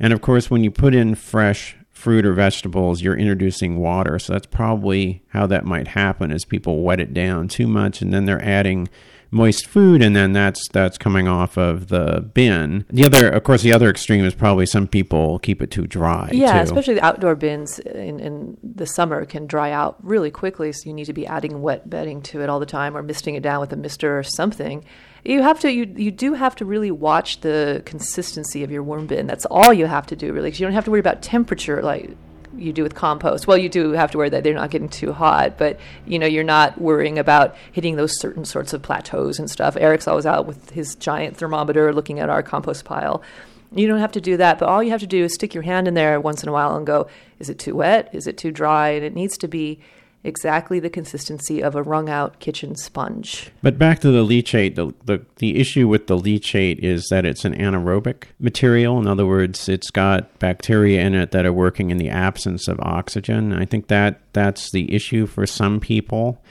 [0.00, 4.18] And of course, when you put in fresh fruit or vegetables, you're introducing water.
[4.20, 8.12] So that's probably how that might happen is people wet it down too much and
[8.12, 8.88] then they're adding
[9.30, 12.84] moist food and then that's that's coming off of the bin.
[12.90, 16.30] The other of course the other extreme is probably some people keep it too dry.
[16.32, 16.64] yeah, too.
[16.64, 20.72] especially the outdoor bins in, in the summer can dry out really quickly.
[20.72, 23.34] So you need to be adding wet bedding to it all the time, or misting
[23.34, 24.84] it down with a mister or something.
[25.24, 29.06] You have to, you you do have to really watch the consistency of your worm
[29.06, 29.26] bin.
[29.26, 31.82] That's all you have to do, really because you don't have to worry about temperature
[31.82, 32.10] like
[32.56, 33.46] you do with compost.
[33.46, 36.26] Well, you do have to worry that they're not getting too hot, but you know
[36.26, 39.76] you're not worrying about hitting those certain sorts of plateaus and stuff.
[39.76, 43.22] Eric's always out with his giant thermometer looking at our compost pile.
[43.70, 45.62] You don't have to do that, but all you have to do is stick your
[45.62, 47.06] hand in there once in a while and go,
[47.38, 48.08] is it too wet?
[48.14, 48.90] Is it too dry?
[48.90, 49.78] And it needs to be
[50.24, 53.50] exactly the consistency of a wrung out kitchen sponge.
[53.62, 57.44] But back to the leachate, the, the, the issue with the leachate is that it's
[57.44, 58.98] an anaerobic material.
[58.98, 62.80] In other words, it's got bacteria in it that are working in the absence of
[62.80, 63.52] oxygen.
[63.52, 66.42] I think that that's the issue for some people.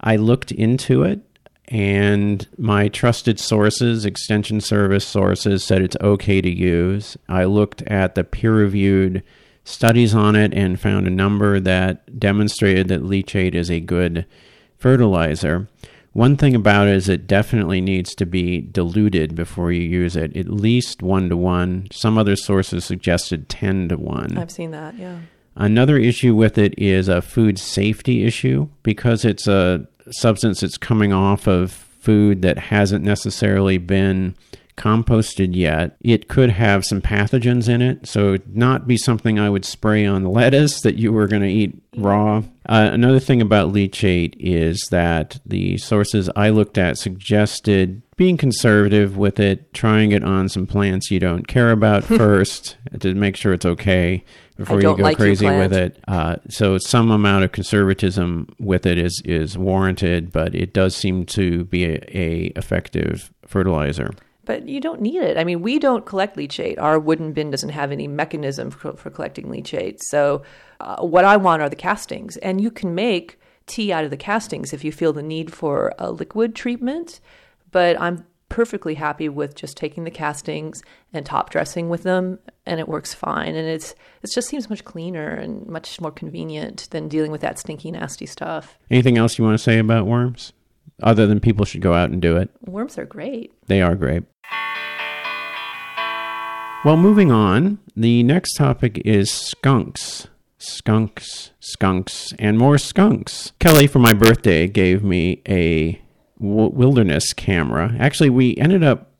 [0.00, 1.20] I looked into it,
[1.68, 7.16] and my trusted sources, extension service sources, said it's okay to use.
[7.28, 9.22] I looked at the peer reviewed
[9.68, 14.24] studies on it and found a number that demonstrated that leachate is a good
[14.78, 15.68] fertilizer.
[16.12, 20.36] One thing about it is it definitely needs to be diluted before you use it,
[20.36, 21.88] at least one to one.
[21.92, 24.38] Some other sources suggested 10 to 1.
[24.38, 25.18] I've seen that, yeah.
[25.54, 31.12] Another issue with it is a food safety issue because it's a substance that's coming
[31.12, 34.34] off of food that hasn't necessarily been
[34.78, 35.96] composted yet.
[36.00, 40.24] It could have some pathogens in it, so not be something I would spray on
[40.24, 42.44] lettuce that you were going to eat raw.
[42.66, 49.16] Uh, another thing about leachate is that the sources I looked at suggested being conservative
[49.16, 53.52] with it, trying it on some plants you don't care about first to make sure
[53.52, 54.24] it's okay
[54.56, 56.02] before you go like crazy with it.
[56.06, 61.26] Uh, so some amount of conservatism with it is is warranted, but it does seem
[61.26, 64.10] to be a, a effective fertilizer.
[64.48, 65.36] But you don't need it.
[65.36, 66.80] I mean, we don't collect leachate.
[66.80, 69.98] Our wooden bin doesn't have any mechanism for, for collecting leachate.
[70.00, 70.42] So,
[70.80, 72.38] uh, what I want are the castings.
[72.38, 75.92] And you can make tea out of the castings if you feel the need for
[75.98, 77.20] a liquid treatment.
[77.72, 80.82] But I'm perfectly happy with just taking the castings
[81.12, 84.82] and top dressing with them and it works fine and it's it just seems much
[84.86, 89.44] cleaner and much more convenient than dealing with that stinky nasty stuff Anything else you
[89.44, 90.54] want to say about worms?
[91.02, 92.50] Other than people should go out and do it.
[92.66, 94.24] worms are great They are great.
[96.84, 100.28] Well, moving on, the next topic is skunks.
[100.58, 103.52] Skunks, skunks, and more skunks.
[103.58, 106.00] Kelly, for my birthday, gave me a
[106.40, 107.94] w- wilderness camera.
[107.98, 109.10] Actually, we ended up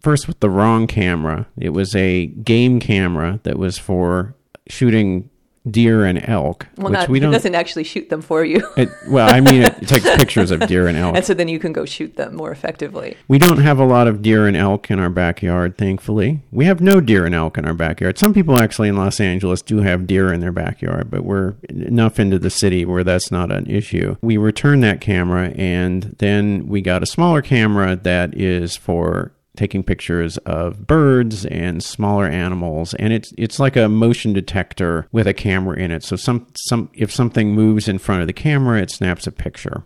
[0.00, 1.46] first with the wrong camera.
[1.58, 4.34] It was a game camera that was for
[4.68, 5.30] shooting
[5.70, 7.32] deer and elk, oh Well, which not, we don't.
[7.32, 8.66] doesn't actually shoot them for you.
[8.76, 11.16] It, well, I mean, it takes pictures of deer and elk.
[11.16, 13.16] and so then you can go shoot them more effectively.
[13.28, 16.40] We don't have a lot of deer and elk in our backyard, thankfully.
[16.52, 18.18] We have no deer and elk in our backyard.
[18.18, 22.18] Some people actually in Los Angeles do have deer in their backyard, but we're enough
[22.20, 24.16] into the city where that's not an issue.
[24.22, 29.82] We returned that camera and then we got a smaller camera that is for taking
[29.82, 35.34] pictures of birds and smaller animals and it's it's like a motion detector with a
[35.34, 36.02] camera in it.
[36.02, 39.82] So some some if something moves in front of the camera, it snaps a picture.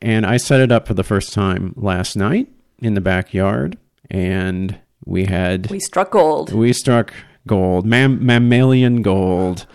[0.00, 2.48] And I set it up for the first time last night
[2.80, 3.76] in the backyard,
[4.10, 6.52] and we had We struck gold.
[6.52, 7.12] we struck
[7.48, 9.66] gold, mam- mammalian gold.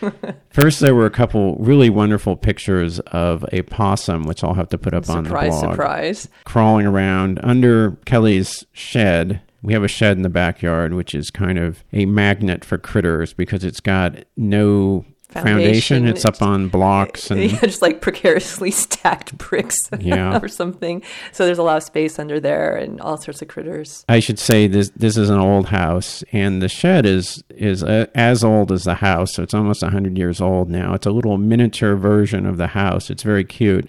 [0.50, 4.78] First, there were a couple really wonderful pictures of a possum, which I'll have to
[4.78, 5.52] put up on the blog.
[5.52, 6.28] Surprise, surprise.
[6.44, 9.40] crawling around under Kelly's shed.
[9.62, 13.32] We have a shed in the backyard, which is kind of a magnet for critters
[13.32, 16.06] because it's got no foundation.
[16.06, 20.38] It's up on blocks and Yeah, just like precariously stacked bricks Yeah.
[20.42, 21.02] or something.
[21.32, 24.04] So there's a lot of space under there and all sorts of critters.
[24.08, 28.06] I should say this this is an old house, and the shed is is uh,
[28.14, 30.94] as old as the house, so it's almost hundred years old now.
[30.94, 33.10] It's a little miniature version of the house.
[33.10, 33.88] It's very cute,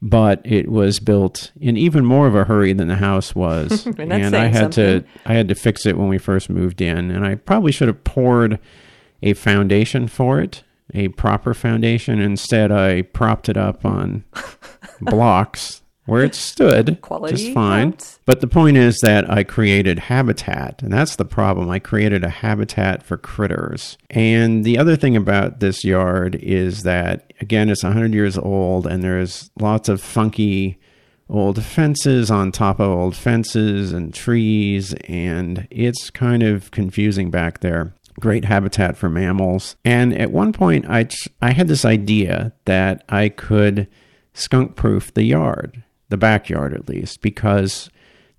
[0.00, 4.12] but it was built in even more of a hurry than the house was, And
[4.36, 5.02] I had something.
[5.02, 7.88] to I had to fix it when we first moved in, and I probably should
[7.88, 8.58] have poured
[9.22, 10.62] a foundation for it,
[10.94, 12.20] a proper foundation.
[12.20, 14.24] Instead, I propped it up on
[15.00, 17.92] blocks where it stood Quality just fine.
[17.92, 18.18] counts.
[18.24, 21.68] But the point is that I created habitat, and that's the problem.
[21.68, 23.98] I created a habitat for critters.
[24.08, 29.02] And the other thing about this yard is that, again, it's 100 years old, and
[29.02, 30.78] there's lots of funky
[31.28, 37.60] old fences on top of old fences and trees, and it's kind of confusing back
[37.60, 37.92] there.
[38.18, 39.76] Great habitat for mammals.
[39.84, 41.08] And at one point, I,
[41.40, 43.88] I had this idea that I could
[44.32, 47.90] skunk proof the yard, the backyard at least, because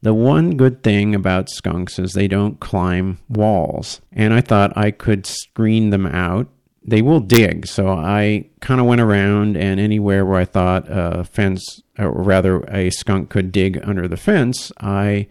[0.01, 4.01] the one good thing about skunks is they don't climb walls.
[4.11, 6.47] And I thought I could screen them out.
[6.83, 11.23] They will dig, so I kind of went around and anywhere where I thought a
[11.23, 15.27] fence, or rather a skunk could dig under the fence, I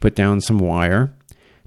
[0.00, 1.12] put down some wire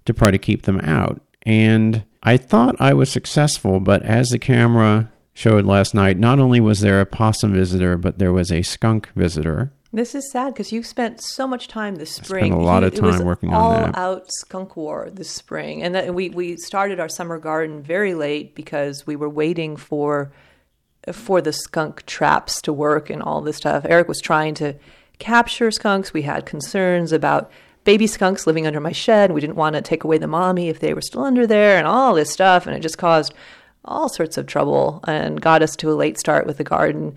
[0.06, 1.21] to try to keep them out.
[1.45, 6.60] And I thought I was successful, but as the camera showed last night, not only
[6.60, 9.71] was there a possum visitor, but there was a skunk visitor.
[9.93, 12.45] This is sad because you've spent so much time this spring.
[12.45, 13.97] I spent a lot of it was time working on all that.
[13.97, 18.55] out skunk war this spring, and that we we started our summer garden very late
[18.55, 20.34] because we were waiting for
[21.13, 23.86] for the skunk traps to work and all this stuff.
[23.88, 24.75] Eric was trying to
[25.19, 26.13] capture skunks.
[26.13, 27.49] We had concerns about
[27.86, 29.32] baby skunks living under my shed.
[29.32, 31.88] We didn't want to take away the mommy if they were still under there and
[31.88, 32.67] all this stuff.
[32.67, 33.34] And it just caused
[33.86, 37.15] all sorts of trouble and got us to a late start with the garden.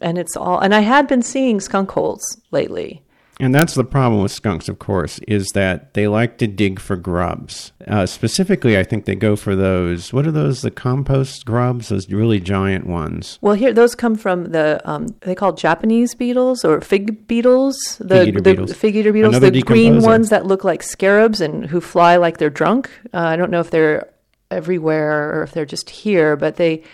[0.00, 3.02] And it's all, and I had been seeing skunk holes lately.
[3.42, 6.94] And that's the problem with skunks, of course, is that they like to dig for
[6.94, 7.72] grubs.
[7.88, 10.12] Uh, specifically, I think they go for those.
[10.12, 10.62] What are those?
[10.62, 11.88] The compost grubs?
[11.88, 13.40] Those really giant ones.
[13.40, 17.96] Well, here those come from the um, they call Japanese beetles or fig beetles.
[17.98, 18.72] The Fig eater the beetles.
[18.74, 22.38] fig eater beetles, Another the green ones that look like scarabs and who fly like
[22.38, 22.92] they're drunk.
[23.12, 24.08] Uh, I don't know if they're
[24.52, 26.84] everywhere or if they're just here, but they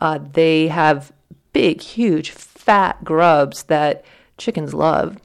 [0.00, 1.12] uh, they have
[1.52, 4.04] big, huge, fat grubs that
[4.36, 5.16] chickens love.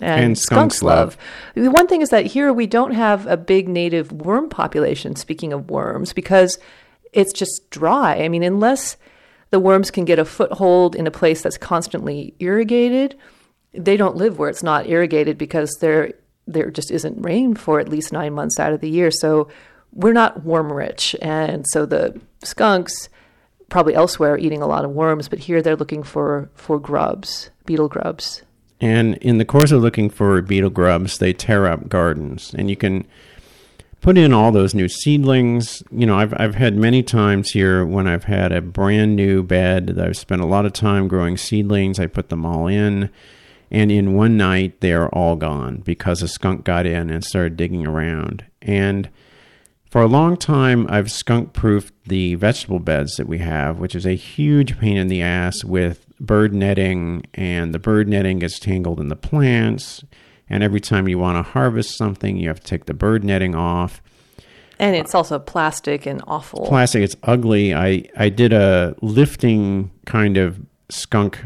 [0.00, 1.16] And, And skunks skunks love.
[1.54, 5.52] The one thing is that here we don't have a big native worm population, speaking
[5.52, 6.58] of worms, because
[7.12, 8.16] it's just dry.
[8.22, 8.96] I mean, unless
[9.50, 13.16] the worms can get a foothold in a place that's constantly irrigated,
[13.72, 16.12] they don't live where it's not irrigated because there
[16.46, 19.10] there just isn't rain for at least nine months out of the year.
[19.10, 19.48] So
[19.92, 23.08] we're not worm rich, and so the skunks
[23.68, 27.50] probably elsewhere are eating a lot of worms, but here they're looking for for grubs,
[27.64, 28.42] beetle grubs.
[28.80, 32.54] And in the course of looking for beetle grubs, they tear up gardens.
[32.54, 33.06] And you can
[34.00, 35.82] put in all those new seedlings.
[35.90, 39.88] You know, I've, I've had many times here when I've had a brand new bed
[39.88, 41.98] that I've spent a lot of time growing seedlings.
[41.98, 43.10] I put them all in.
[43.70, 47.86] And in one night, they're all gone because a skunk got in and started digging
[47.86, 48.44] around.
[48.62, 49.08] And
[49.90, 54.06] for a long time, I've skunk proofed the vegetable beds that we have, which is
[54.06, 59.00] a huge pain in the ass with bird netting, and the bird netting gets tangled
[59.00, 60.04] in the plants.
[60.48, 63.54] And every time you want to harvest something, you have to take the bird netting
[63.54, 64.00] off.
[64.78, 66.66] And it's also plastic and awful.
[66.66, 67.74] Plastic, it's ugly.
[67.74, 71.38] I, I did a lifting kind of skunk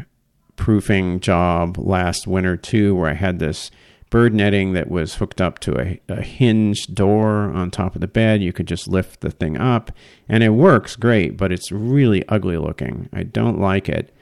[0.55, 3.71] proofing job last winter too, where I had this
[4.11, 8.07] bird netting that was hooked up to a, a hinged door on top of the
[8.07, 8.43] bed.
[8.43, 9.91] You could just lift the thing up,
[10.27, 13.09] and it works great, but it's really ugly looking.
[13.13, 14.13] I don't like it.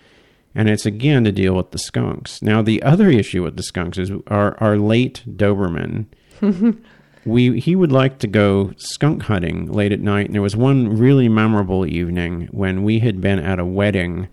[0.59, 2.41] And it's again to deal with the skunks.
[2.41, 6.07] Now, the other issue with the skunks is our, our late Doberman.
[7.25, 10.25] we he would like to go skunk hunting late at night.
[10.25, 14.27] And there was one really memorable evening when we had been at a wedding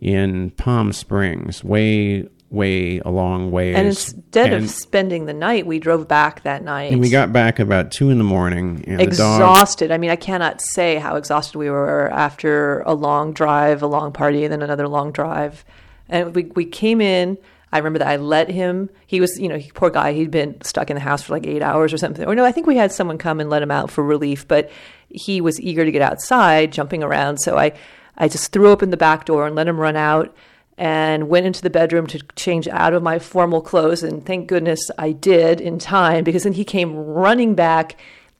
[0.00, 3.74] in Palm Springs, way way a long way.
[3.74, 6.90] And instead And- of spending the night, we drove back that night.
[6.90, 9.08] and we got back about two in the morning, and the dog.
[9.08, 9.92] exhausted.
[9.92, 14.10] I mean, I cannot say how exhausted we were after a long drive, a long
[14.12, 15.64] party, and then another long drive.
[16.08, 17.38] And we we came in.
[17.72, 18.90] I remember that I let him.
[19.06, 20.12] He was, you know, he, poor guy.
[20.12, 22.26] He'd been stuck in the house for like eight hours or something.
[22.26, 24.48] Or no, I think we had someone come and let him out for relief.
[24.48, 24.70] But
[25.08, 27.38] he was eager to get outside, jumping around.
[27.38, 27.70] So I,
[28.18, 30.34] I just threw open the back door and let him run out
[30.80, 34.02] and went into the bedroom to change out of my formal clothes.
[34.02, 37.96] And thank goodness I did in time because then he came running back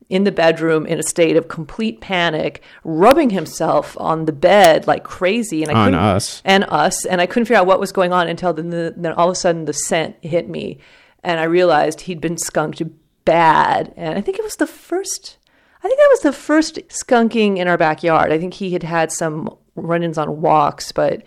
[0.09, 5.05] in the bedroom in a state of complete panic, rubbing himself on the bed like
[5.05, 5.63] crazy.
[5.63, 6.41] And I On couldn't- us.
[6.47, 8.71] and us, and I couldn't figure out what was going on until then.
[8.71, 10.79] The, then all of a sudden, the scent hit me,
[11.23, 12.83] and I realized he'd been skunked
[13.27, 13.93] bad.
[13.99, 15.37] And I think it was the first.
[15.85, 18.33] I think that was the first skunking in our backyard.
[18.33, 21.23] I think he had had some run-ins on walks, but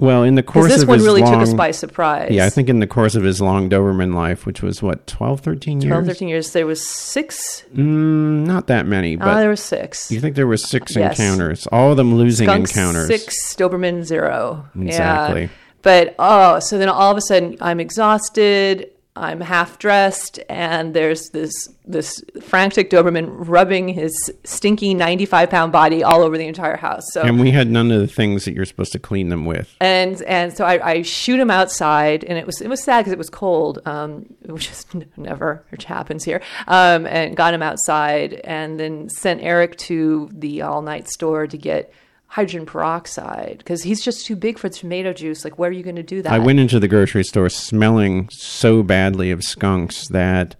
[0.00, 2.30] Well, in the course this of one really long, took us by surprise.
[2.30, 5.40] Yeah, I think in the course of his long Doberman life, which was what 12,
[5.40, 5.90] 13 years.
[5.90, 6.52] 12, 13 years.
[6.52, 7.64] There was six.
[7.74, 10.10] Mm, not that many, Uh, but there was six.
[10.12, 11.18] you think there was six Yes.
[11.18, 13.08] encounters, all of them losing Skunk encounters.
[13.08, 14.66] six, Doberman zero.
[14.80, 15.42] Exactly.
[15.42, 15.48] Yeah.
[15.82, 18.90] But oh, so then all of a sudden I'm exhausted.
[19.18, 21.52] I'm half dressed, and there's this
[21.84, 24.14] this frantic Doberman rubbing his
[24.44, 27.02] stinky 95 pound body all over the entire house.
[27.12, 29.74] So And we had none of the things that you're supposed to clean them with.
[29.80, 33.12] and and so I, I shoot him outside, and it was it was sad because
[33.12, 36.40] it was cold, um, which is never which happens here.
[36.68, 41.58] Um, and got him outside, and then sent Eric to the all night store to
[41.58, 41.92] get
[42.28, 45.44] hydrogen peroxide because he's just too big for tomato juice.
[45.44, 46.32] Like, where are you going to do that?
[46.32, 50.54] I went into the grocery store smelling so badly of skunks that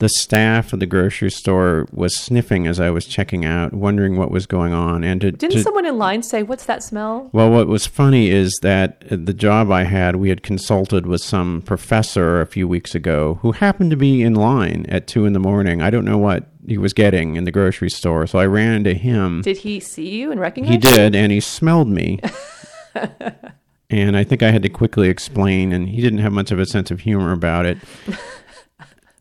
[0.00, 4.30] the staff of the grocery store was sniffing as I was checking out, wondering what
[4.30, 5.02] was going on.
[5.02, 7.30] And to, Didn't to- someone in line say, "What's that smell"?
[7.32, 11.62] Well, what was funny is that the job I had, we had consulted with some
[11.62, 15.40] professor a few weeks ago who happened to be in line at two in the
[15.40, 15.82] morning.
[15.82, 18.94] I don't know what he was getting in the grocery store, so I ran into
[18.94, 19.42] him.
[19.42, 20.74] Did he see you and recognize?
[20.74, 20.78] You?
[20.80, 20.96] He you?
[20.96, 22.20] did, and he smelled me.
[23.90, 26.66] and I think I had to quickly explain, and he didn't have much of a
[26.66, 27.78] sense of humor about it.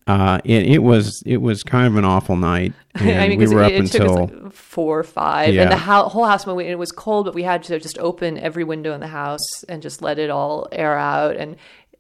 [0.08, 3.48] Uh, it, it was it was kind of an awful night, and I mean, we
[3.48, 5.64] were it, up it took until like four or five, Yeah.
[5.64, 6.46] and the hou- whole house.
[6.48, 9.08] When we, it was cold, but we had to just open every window in the
[9.08, 11.36] house and just let it all air out.
[11.36, 11.58] And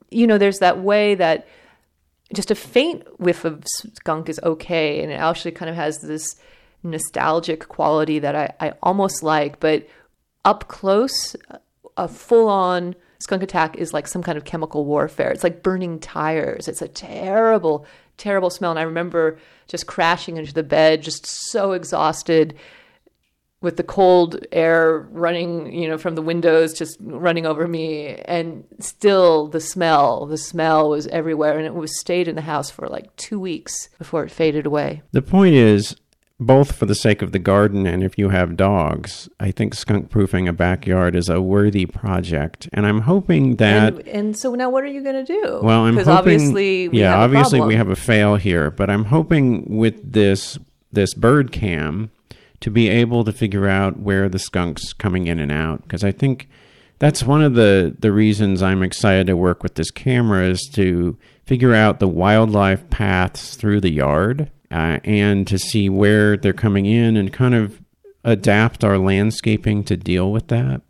[0.09, 1.47] you know, there's that way that
[2.33, 6.35] just a faint whiff of skunk is okay, and it actually kind of has this
[6.83, 9.59] nostalgic quality that I, I almost like.
[9.59, 9.85] But
[10.45, 11.35] up close,
[11.97, 15.31] a full on skunk attack is like some kind of chemical warfare.
[15.31, 16.67] It's like burning tires.
[16.67, 17.85] It's a terrible,
[18.17, 18.71] terrible smell.
[18.71, 22.55] And I remember just crashing into the bed, just so exhausted
[23.59, 28.15] with the cold air running, you know, from the windows, just running over me.
[28.25, 31.57] And still the smell, the smell was everywhere.
[31.57, 35.01] And it was stayed in the house for like two weeks before it faded away.
[35.11, 35.95] The point is,
[36.39, 40.09] both for the sake of the garden and if you have dogs, I think skunk
[40.09, 42.69] proofing a backyard is a worthy project.
[42.73, 43.95] And I'm hoping that.
[43.95, 45.59] And, and so now what are you going to do?
[45.63, 46.13] well, I'm hoping.
[46.13, 50.13] obviously, we yeah, have a obviously we have a fail here, but I'm hoping with
[50.13, 50.59] this
[50.91, 52.11] this bird cam
[52.59, 56.11] to be able to figure out where the skunks coming in and out because I
[56.11, 56.49] think
[56.99, 61.17] that's one of the the reasons I'm excited to work with this camera is to
[61.45, 66.85] figure out the wildlife paths through the yard uh, and to see where they're coming
[66.85, 67.81] in and kind of
[68.23, 70.81] adapt our landscaping to deal with that.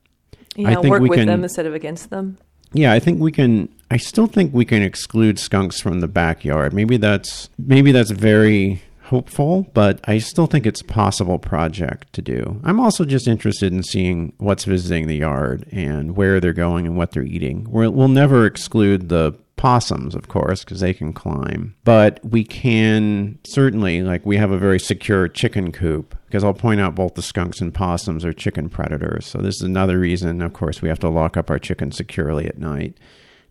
[0.55, 2.37] yeah, I think work we with can- them instead of against them.
[2.73, 3.69] Yeah, I think we can.
[3.89, 6.73] I still think we can exclude skunks from the backyard.
[6.73, 12.21] Maybe that's maybe that's very hopeful, but I still think it's a possible project to
[12.21, 12.59] do.
[12.65, 16.97] I'm also just interested in seeing what's visiting the yard and where they're going and
[16.97, 17.65] what they're eating.
[17.69, 23.37] We'll, we'll never exclude the possums, of course, because they can climb, but we can
[23.43, 27.21] certainly like we have a very secure chicken coop because I'll point out both the
[27.21, 29.25] skunks and possums are chicken predators.
[29.25, 32.45] So this is another reason, of course, we have to lock up our chickens securely
[32.45, 32.97] at night.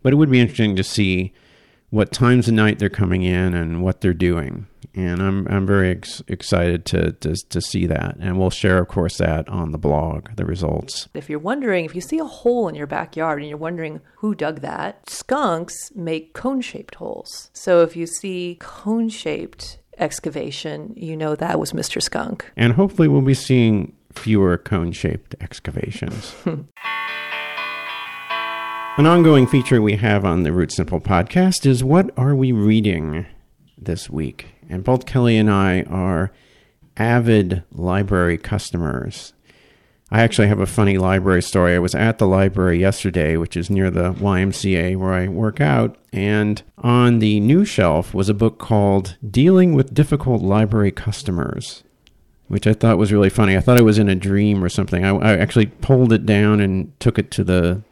[0.02, 1.34] But it would be interesting to see
[1.90, 4.66] what times of night they're coming in and what they're doing.
[4.96, 8.88] And I'm I'm very ex- excited to, to to see that, and we'll share, of
[8.88, 11.08] course, that on the blog, the results.
[11.14, 14.34] If you're wondering, if you see a hole in your backyard and you're wondering who
[14.34, 17.50] dug that, skunks make cone-shaped holes.
[17.52, 22.02] So if you see cone-shaped excavation, you know that was Mr.
[22.02, 22.50] Skunk.
[22.56, 26.34] And hopefully, we'll be seeing fewer cone-shaped excavations.
[28.98, 33.26] An ongoing feature we have on the Root Simple podcast is what are we reading
[33.76, 34.55] this week?
[34.68, 36.32] And both Kelly and I are
[36.96, 39.32] avid library customers.
[40.10, 41.74] I actually have a funny library story.
[41.74, 45.98] I was at the library yesterday, which is near the YMCA where I work out,
[46.12, 51.82] and on the new shelf was a book called Dealing with Difficult Library Customers,
[52.46, 53.56] which I thought was really funny.
[53.56, 55.04] I thought it was in a dream or something.
[55.04, 57.82] I, I actually pulled it down and took it to the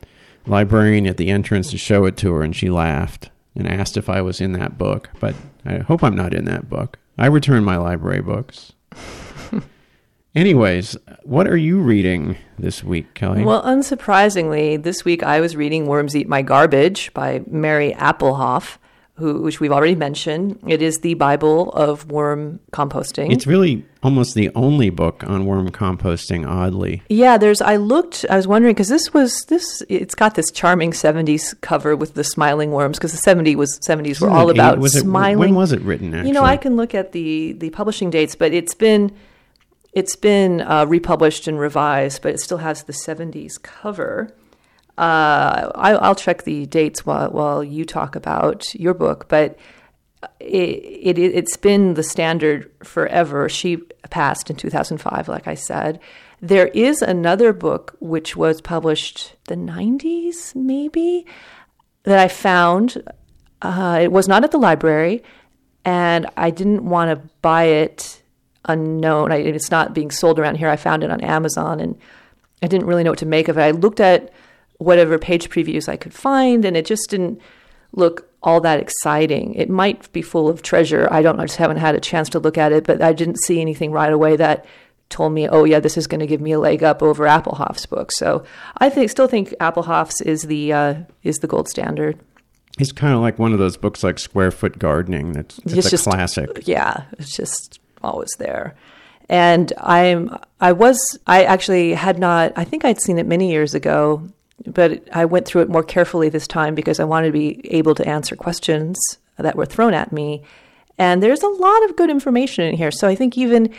[0.46, 4.08] librarian at the entrance to show it to her, and she laughed and asked if
[4.08, 5.10] I was in that book.
[5.18, 5.34] But
[5.64, 6.98] I hope I'm not in that book.
[7.18, 8.72] I return my library books.
[10.34, 13.44] Anyways, what are you reading this week, Kelly?
[13.44, 18.78] Well, unsurprisingly, this week I was reading Worms Eat My Garbage by Mary Appelhof
[19.16, 20.58] who, which we've already mentioned.
[20.66, 23.32] It is the Bible of worm composting.
[23.32, 27.02] It's really almost the only book on worm composting, oddly.
[27.08, 27.62] Yeah, there's.
[27.62, 28.26] I looked.
[28.28, 29.82] I was wondering because this was this.
[29.88, 34.20] It's got this charming '70s cover with the smiling worms because the '70s was '70s
[34.20, 35.34] were all about smiling.
[35.34, 36.12] It, when was it written?
[36.12, 36.28] Actually?
[36.28, 39.12] You know, I can look at the the publishing dates, but it's been
[39.92, 44.34] it's been uh, republished and revised, but it still has the '70s cover.
[44.96, 49.58] Uh, I, will check the dates while, while you talk about your book, but
[50.40, 53.48] it, it, has been the standard forever.
[53.48, 53.78] She
[54.10, 56.00] passed in 2005, like I said.
[56.40, 61.26] There is another book which was published the 90s, maybe,
[62.04, 63.02] that I found.
[63.62, 65.22] Uh, it was not at the library,
[65.84, 68.22] and I didn't want to buy it
[68.66, 69.32] unknown.
[69.32, 70.68] I, it's not being sold around here.
[70.68, 71.98] I found it on Amazon, and
[72.62, 73.62] I didn't really know what to make of it.
[73.62, 74.32] I looked at
[74.84, 77.40] whatever page previews I could find, and it just didn't
[77.92, 79.54] look all that exciting.
[79.54, 81.08] It might be full of treasure.
[81.10, 81.40] I don't.
[81.40, 83.90] I just haven't had a chance to look at it, but I didn't see anything
[83.90, 84.64] right away that
[85.08, 87.86] told me, oh yeah, this is going to give me a leg up over Appelhof's
[87.86, 88.12] book.
[88.12, 88.44] So
[88.78, 92.20] I think still think Appelhof's is the uh, is the gold standard.
[92.78, 95.32] It's kind of like one of those books like Square Foot Gardening.
[95.32, 96.66] That's, that's it's a just, classic.
[96.66, 98.74] Yeah, it's just always there.
[99.28, 103.74] And I'm I was I actually had not I think I'd seen it many years
[103.74, 104.28] ago
[104.66, 107.94] but I went through it more carefully this time because I wanted to be able
[107.96, 108.98] to answer questions
[109.36, 110.42] that were thrown at me.
[110.98, 112.90] And there's a lot of good information in here.
[112.90, 113.74] So I think even,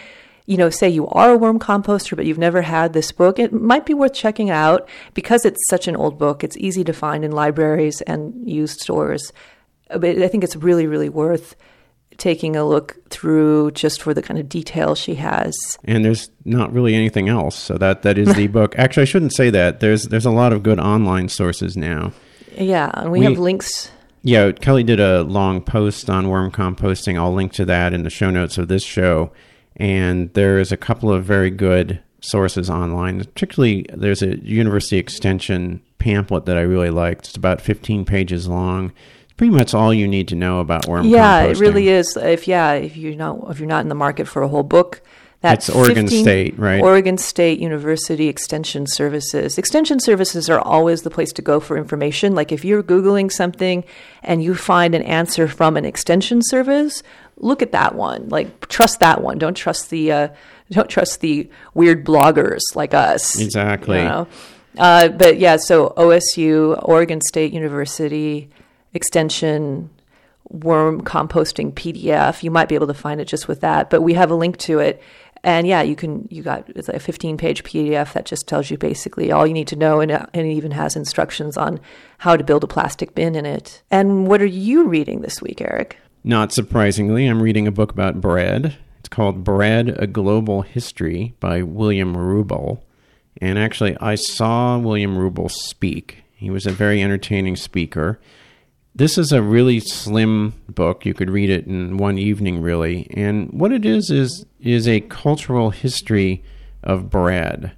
[0.46, 3.54] you know, say you are a worm composter, but you've never had this book, it
[3.54, 6.44] might be worth checking out because it's such an old book.
[6.44, 9.32] It's easy to find in libraries and used stores.
[9.90, 11.56] But I think it's really, really worth
[12.18, 15.56] taking a look through just for the kind of detail she has.
[15.84, 18.78] And there's not really anything else, so that that is the book.
[18.78, 19.80] Actually, I shouldn't say that.
[19.80, 22.14] There's there's a lot of good online sources now.
[22.58, 23.92] Yeah, and we, we have links.
[24.24, 27.18] Yeah, Kelly did a long post on worm composting.
[27.18, 29.32] I'll link to that in the show notes of this show.
[29.76, 33.20] And there is a couple of very good sources online.
[33.20, 37.28] Particularly, there's a university extension pamphlet that I really liked.
[37.28, 38.94] It's about 15 pages long
[39.38, 41.52] pretty much all you need to know about worm yeah, composting.
[41.52, 42.18] it really is.
[42.18, 45.02] If yeah, if you're not if you're not in the market for a whole book,
[45.42, 46.82] that's Oregon State, right?
[46.82, 49.58] Oregon State University Extension Services.
[49.58, 52.34] Extension services are always the place to go for information.
[52.34, 53.84] Like if you're Googling something
[54.24, 57.04] and you find an answer from an extension service,
[57.38, 58.30] look at that one.
[58.30, 59.38] Like trust that one.
[59.38, 60.28] Don't trust the uh,
[60.72, 63.40] don't trust the weird bloggers like us.
[63.40, 64.00] Exactly.
[64.00, 64.28] You know?
[64.80, 68.50] uh, but yeah, so OSU, Oregon State University
[68.96, 69.90] extension
[70.50, 72.44] worm composting PDF.
[72.44, 74.58] You might be able to find it just with that, but we have a link
[74.60, 75.02] to it.
[75.44, 78.78] And yeah, you can, you got it's a 15 page PDF that just tells you
[78.78, 80.00] basically all you need to know.
[80.00, 81.80] And, uh, and it even has instructions on
[82.20, 83.84] how to build a plastic bin in it.
[83.92, 85.98] And what are you reading this week, Eric?
[86.24, 88.76] Not surprisingly, I'm reading a book about bread.
[89.00, 92.82] It's called Bread A Global History by William Rubel.
[93.40, 96.24] And actually, I saw William Rubel speak.
[96.36, 98.20] He was a very entertaining speaker
[98.96, 101.06] this is a really slim book.
[101.06, 103.08] You could read it in one evening, really.
[103.14, 106.44] And what it is is is a cultural history
[106.82, 107.74] of bread.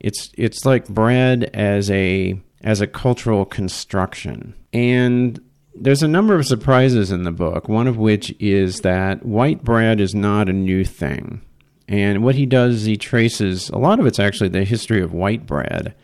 [0.00, 4.54] It's it's like bread as a as a cultural construction.
[4.72, 5.38] And
[5.74, 10.00] there's a number of surprises in the book, one of which is that white bread
[10.00, 11.42] is not a new thing.
[11.86, 15.12] And what he does is he traces a lot of it's actually the history of
[15.12, 15.94] white bread.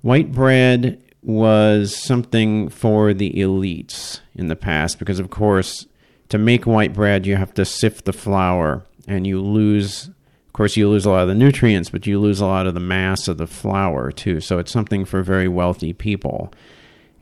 [0.00, 5.86] White bread was something for the elites in the past because, of course,
[6.28, 10.08] to make white bread, you have to sift the flour, and you lose.
[10.08, 12.74] Of course, you lose a lot of the nutrients, but you lose a lot of
[12.74, 14.40] the mass of the flour too.
[14.40, 16.52] So it's something for very wealthy people.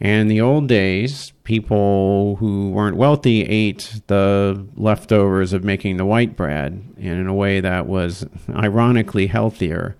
[0.01, 6.07] And in the old days, people who weren't wealthy ate the leftovers of making the
[6.07, 9.96] white bread and in a way that was ironically healthier.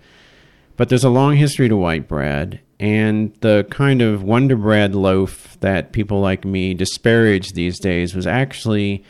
[0.75, 5.55] But there's a long history to white bread, and the kind of Wonder Bread loaf
[5.59, 9.03] that people like me disparage these days was actually,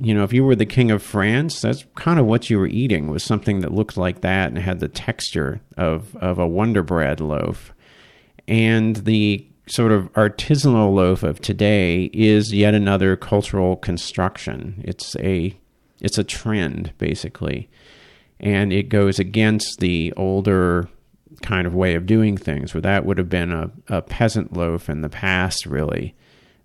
[0.00, 2.66] you know, if you were the king of France, that's kind of what you were
[2.66, 6.82] eating was something that looked like that and had the texture of, of a Wonder
[6.82, 7.74] Bread loaf.
[8.48, 14.82] And the sort of artisanal loaf of today is yet another cultural construction.
[14.84, 15.54] It's a
[16.00, 17.68] it's a trend basically.
[18.40, 20.88] And it goes against the older
[21.42, 24.88] kind of way of doing things, where that would have been a, a peasant loaf
[24.88, 26.14] in the past, really.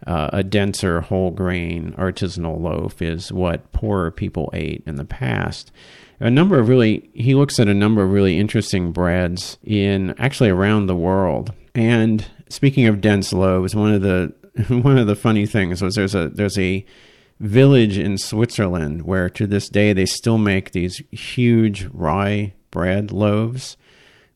[0.06, 5.72] Uh, a denser whole grain artisanal loaf is what poorer people ate in the past.
[6.20, 10.50] A number of really, he looks at a number of really interesting breads in actually
[10.50, 11.52] around the world.
[11.74, 14.34] And speaking of dense loaves, one of the
[14.70, 16.86] one of the funny things was there's a there's a
[17.40, 23.78] village in Switzerland where to this day they still make these huge rye bread loaves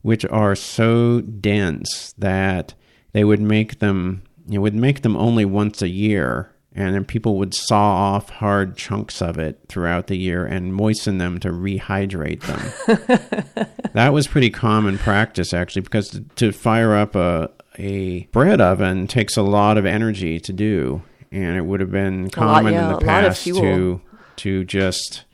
[0.02, 2.74] which are so dense that
[3.12, 7.36] they would make them you would make them only once a year and then people
[7.36, 12.40] would saw off hard chunks of it throughout the year and moisten them to rehydrate
[12.40, 13.68] them.
[13.92, 19.06] that was pretty common practice actually because to, to fire up a a bread oven
[19.06, 22.92] takes a lot of energy to do and it would have been common lot, yeah,
[22.92, 24.00] in the past to
[24.36, 25.24] to just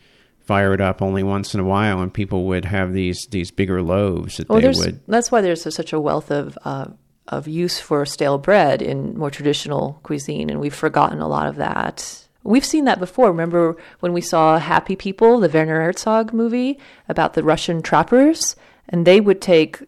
[0.49, 3.82] fire it up only once in a while, and people would have these these bigger
[3.82, 5.01] loaves that oh, they would.
[5.07, 6.86] That's why there's a, such a wealth of uh,
[7.28, 11.57] of use for stale bread in more traditional cuisine, and we've forgotten a lot of
[11.57, 12.24] that.
[12.44, 13.28] We've seen that before.
[13.28, 16.78] Remember when we saw Happy People, the Werner Herzog movie
[17.11, 18.57] about the Russian trappers,
[18.88, 19.82] and they would take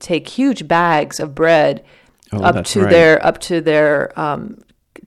[0.00, 1.84] take huge bags of bread
[2.32, 2.90] oh, up to right.
[2.90, 4.58] their up to their um,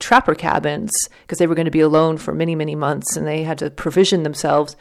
[0.04, 0.91] trapper cabins
[1.22, 3.70] because they were going to be alone for many, many months and they had to
[3.70, 4.76] provision themselves.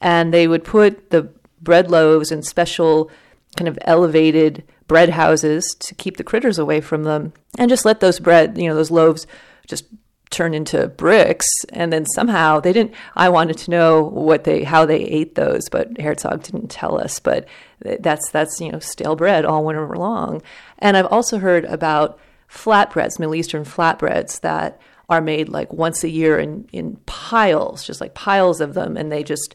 [0.00, 1.30] And they would put the
[1.62, 3.10] bread loaves in special
[3.56, 8.00] kind of elevated bread houses to keep the critters away from them and just let
[8.00, 9.26] those bread, you know, those loaves
[9.66, 9.84] just
[10.30, 14.84] turn into bricks and then somehow they didn't I wanted to know what they how
[14.84, 17.46] they ate those but Herzog didn't tell us but
[17.80, 20.42] that's that's you know stale bread all winter long
[20.80, 22.18] and I've also heard about
[22.54, 28.00] flatbreads, Middle Eastern flatbreads that are made like once a year in, in piles, just
[28.00, 29.54] like piles of them, and they just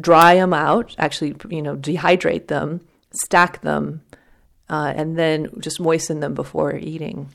[0.00, 2.80] dry them out, actually, you know, dehydrate them,
[3.12, 4.02] stack them,
[4.68, 7.30] uh, and then just moisten them before eating.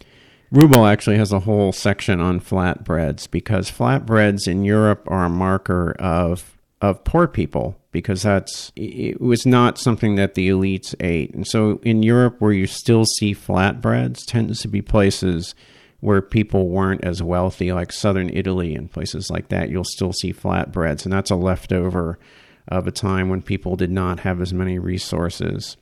[0.52, 5.92] Rubel actually has a whole section on flatbreads because flatbreads in Europe are a marker
[6.00, 11.34] of of poor people because that's it was not something that the elites ate.
[11.34, 15.56] And so in Europe where you still see flatbreads tends to be places
[16.00, 19.70] where people weren't as wealthy like southern Italy and places like that.
[19.70, 22.20] You'll still see flatbreads and that's a leftover
[22.68, 25.78] of a time when people did not have as many resources.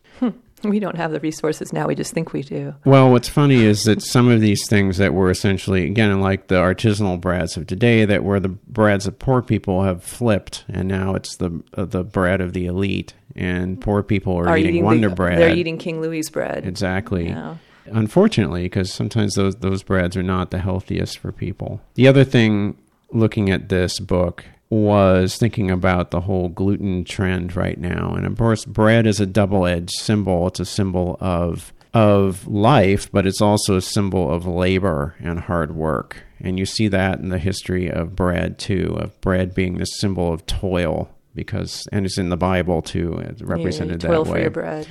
[0.76, 1.88] We don't have the resources now.
[1.88, 2.74] We just think we do.
[2.86, 6.56] Well, what's funny is that some of these things that were essentially, again, like the
[6.56, 11.16] artisanal breads of today, that were the breads of poor people, have flipped, and now
[11.16, 14.84] it's the uh, the bread of the elite, and poor people are, are eating, eating,
[14.84, 15.38] Wonder the, Bread.
[15.40, 16.66] They're eating King Louis bread.
[16.66, 17.30] Exactly.
[17.30, 17.58] Yeah.
[17.86, 21.82] Unfortunately, because sometimes those those breads are not the healthiest for people.
[21.94, 22.78] The other thing,
[23.12, 28.14] looking at this book, was thinking about the whole gluten trend right now.
[28.16, 30.48] And of course, bread is a double edged symbol.
[30.48, 35.74] It's a symbol of of life, but it's also a symbol of labor and hard
[35.74, 36.18] work.
[36.42, 40.34] And you see that in the history of bread too, of bread being the symbol
[40.34, 44.30] of toil, because and it's in the Bible too, it's represented yeah, that way.
[44.30, 44.88] For your bread.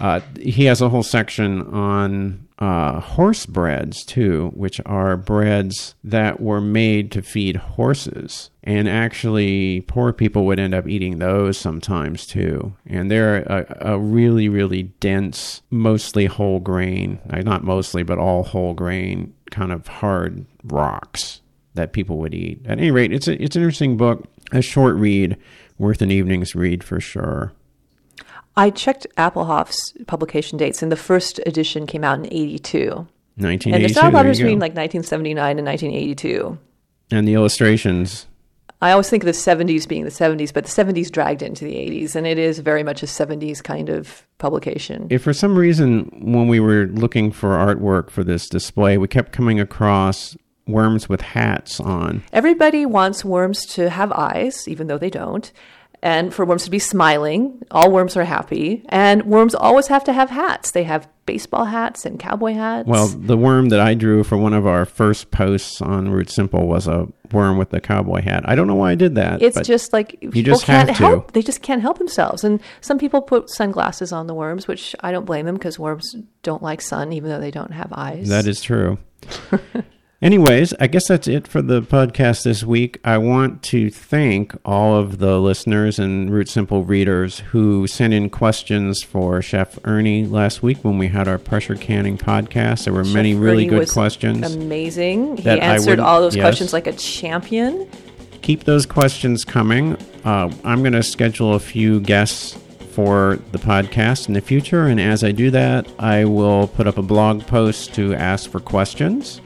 [0.00, 6.40] Uh, he has a whole section on uh, horse breads too, which are breads that
[6.40, 8.50] were made to feed horses.
[8.64, 12.74] And actually, poor people would end up eating those sometimes too.
[12.86, 18.74] And they're a, a really, really dense, mostly whole grain, not mostly, but all whole
[18.74, 21.42] grain, kind of hard rocks
[21.74, 22.60] that people would eat.
[22.64, 25.36] At any rate, it's a, it's an interesting book, a short read,
[25.78, 27.52] worth an evening's read for sure.
[28.56, 33.06] I checked Appelhof's publication dates, and the first edition came out in 82.
[33.38, 33.74] 1982.
[33.74, 36.58] And there's not a lot between like 1979 and 1982.
[37.10, 38.26] And the illustrations.
[38.80, 41.74] I always think of the 70s being the 70s, but the 70s dragged into the
[41.74, 45.06] 80s, and it is very much a 70s kind of publication.
[45.10, 49.32] If for some reason, when we were looking for artwork for this display, we kept
[49.32, 50.36] coming across
[50.66, 52.22] worms with hats on.
[52.32, 55.52] Everybody wants worms to have eyes, even though they don't,
[56.02, 57.62] and for worms to be smiling.
[57.70, 60.70] All worms are happy, and worms always have to have hats.
[60.70, 62.86] They have baseball hats and cowboy hats.
[62.88, 66.66] Well, the worm that I drew for one of our first posts on Root Simple
[66.68, 68.48] was a worm with a cowboy hat.
[68.48, 69.42] I don't know why I did that.
[69.42, 71.02] it's just like people just can't have to.
[71.04, 71.32] help.
[71.32, 72.44] They just can't help themselves.
[72.44, 76.14] And some people put sunglasses on the worms, which I don't blame them because worms
[76.42, 78.28] don't like sun, even though they don't have eyes.
[78.28, 78.98] That is true.
[80.22, 82.98] Anyways, I guess that's it for the podcast this week.
[83.04, 88.30] I want to thank all of the listeners and Root Simple readers who sent in
[88.30, 92.84] questions for Chef Ernie last week when we had our pressure canning podcast.
[92.84, 94.54] There were many really Ernie good was questions.
[94.54, 95.36] Amazing.
[95.36, 96.44] He answered all those yes.
[96.44, 97.86] questions like a champion.
[98.40, 99.98] keep those questions coming.
[100.24, 102.58] Uh, I'm going to schedule a few guests
[102.92, 106.96] for the podcast in the future, and as I do that, I will put up
[106.96, 109.42] a blog post to ask for questions.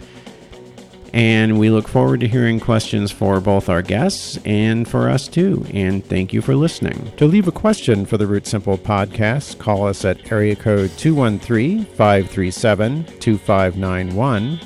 [1.12, 5.66] And we look forward to hearing questions for both our guests and for us too.
[5.72, 7.10] And thank you for listening.
[7.16, 11.84] To leave a question for the Root Simple podcast, call us at area code 213
[11.84, 14.60] 537 2591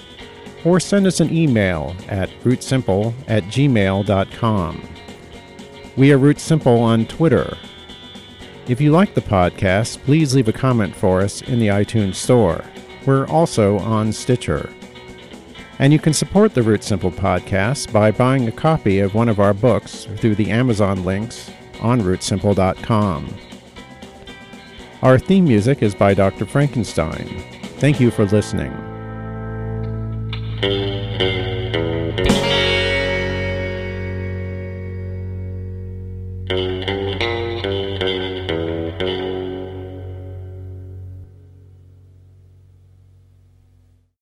[0.65, 4.89] or send us an email at rootsimple at gmail.com.
[5.97, 7.57] We are Root Simple on Twitter.
[8.67, 12.65] If you like the podcast, please leave a comment for us in the iTunes Store.
[13.07, 14.71] We're also on Stitcher.
[15.79, 19.41] And you can support the Root Simple podcast by buying a copy of one of
[19.41, 21.51] our books through the Amazon links
[21.81, 23.35] on rootsimple.com.
[25.03, 26.47] Our theme music is by Dr.
[26.47, 27.45] Frankenstein.
[27.79, 28.73] Thank you for listening.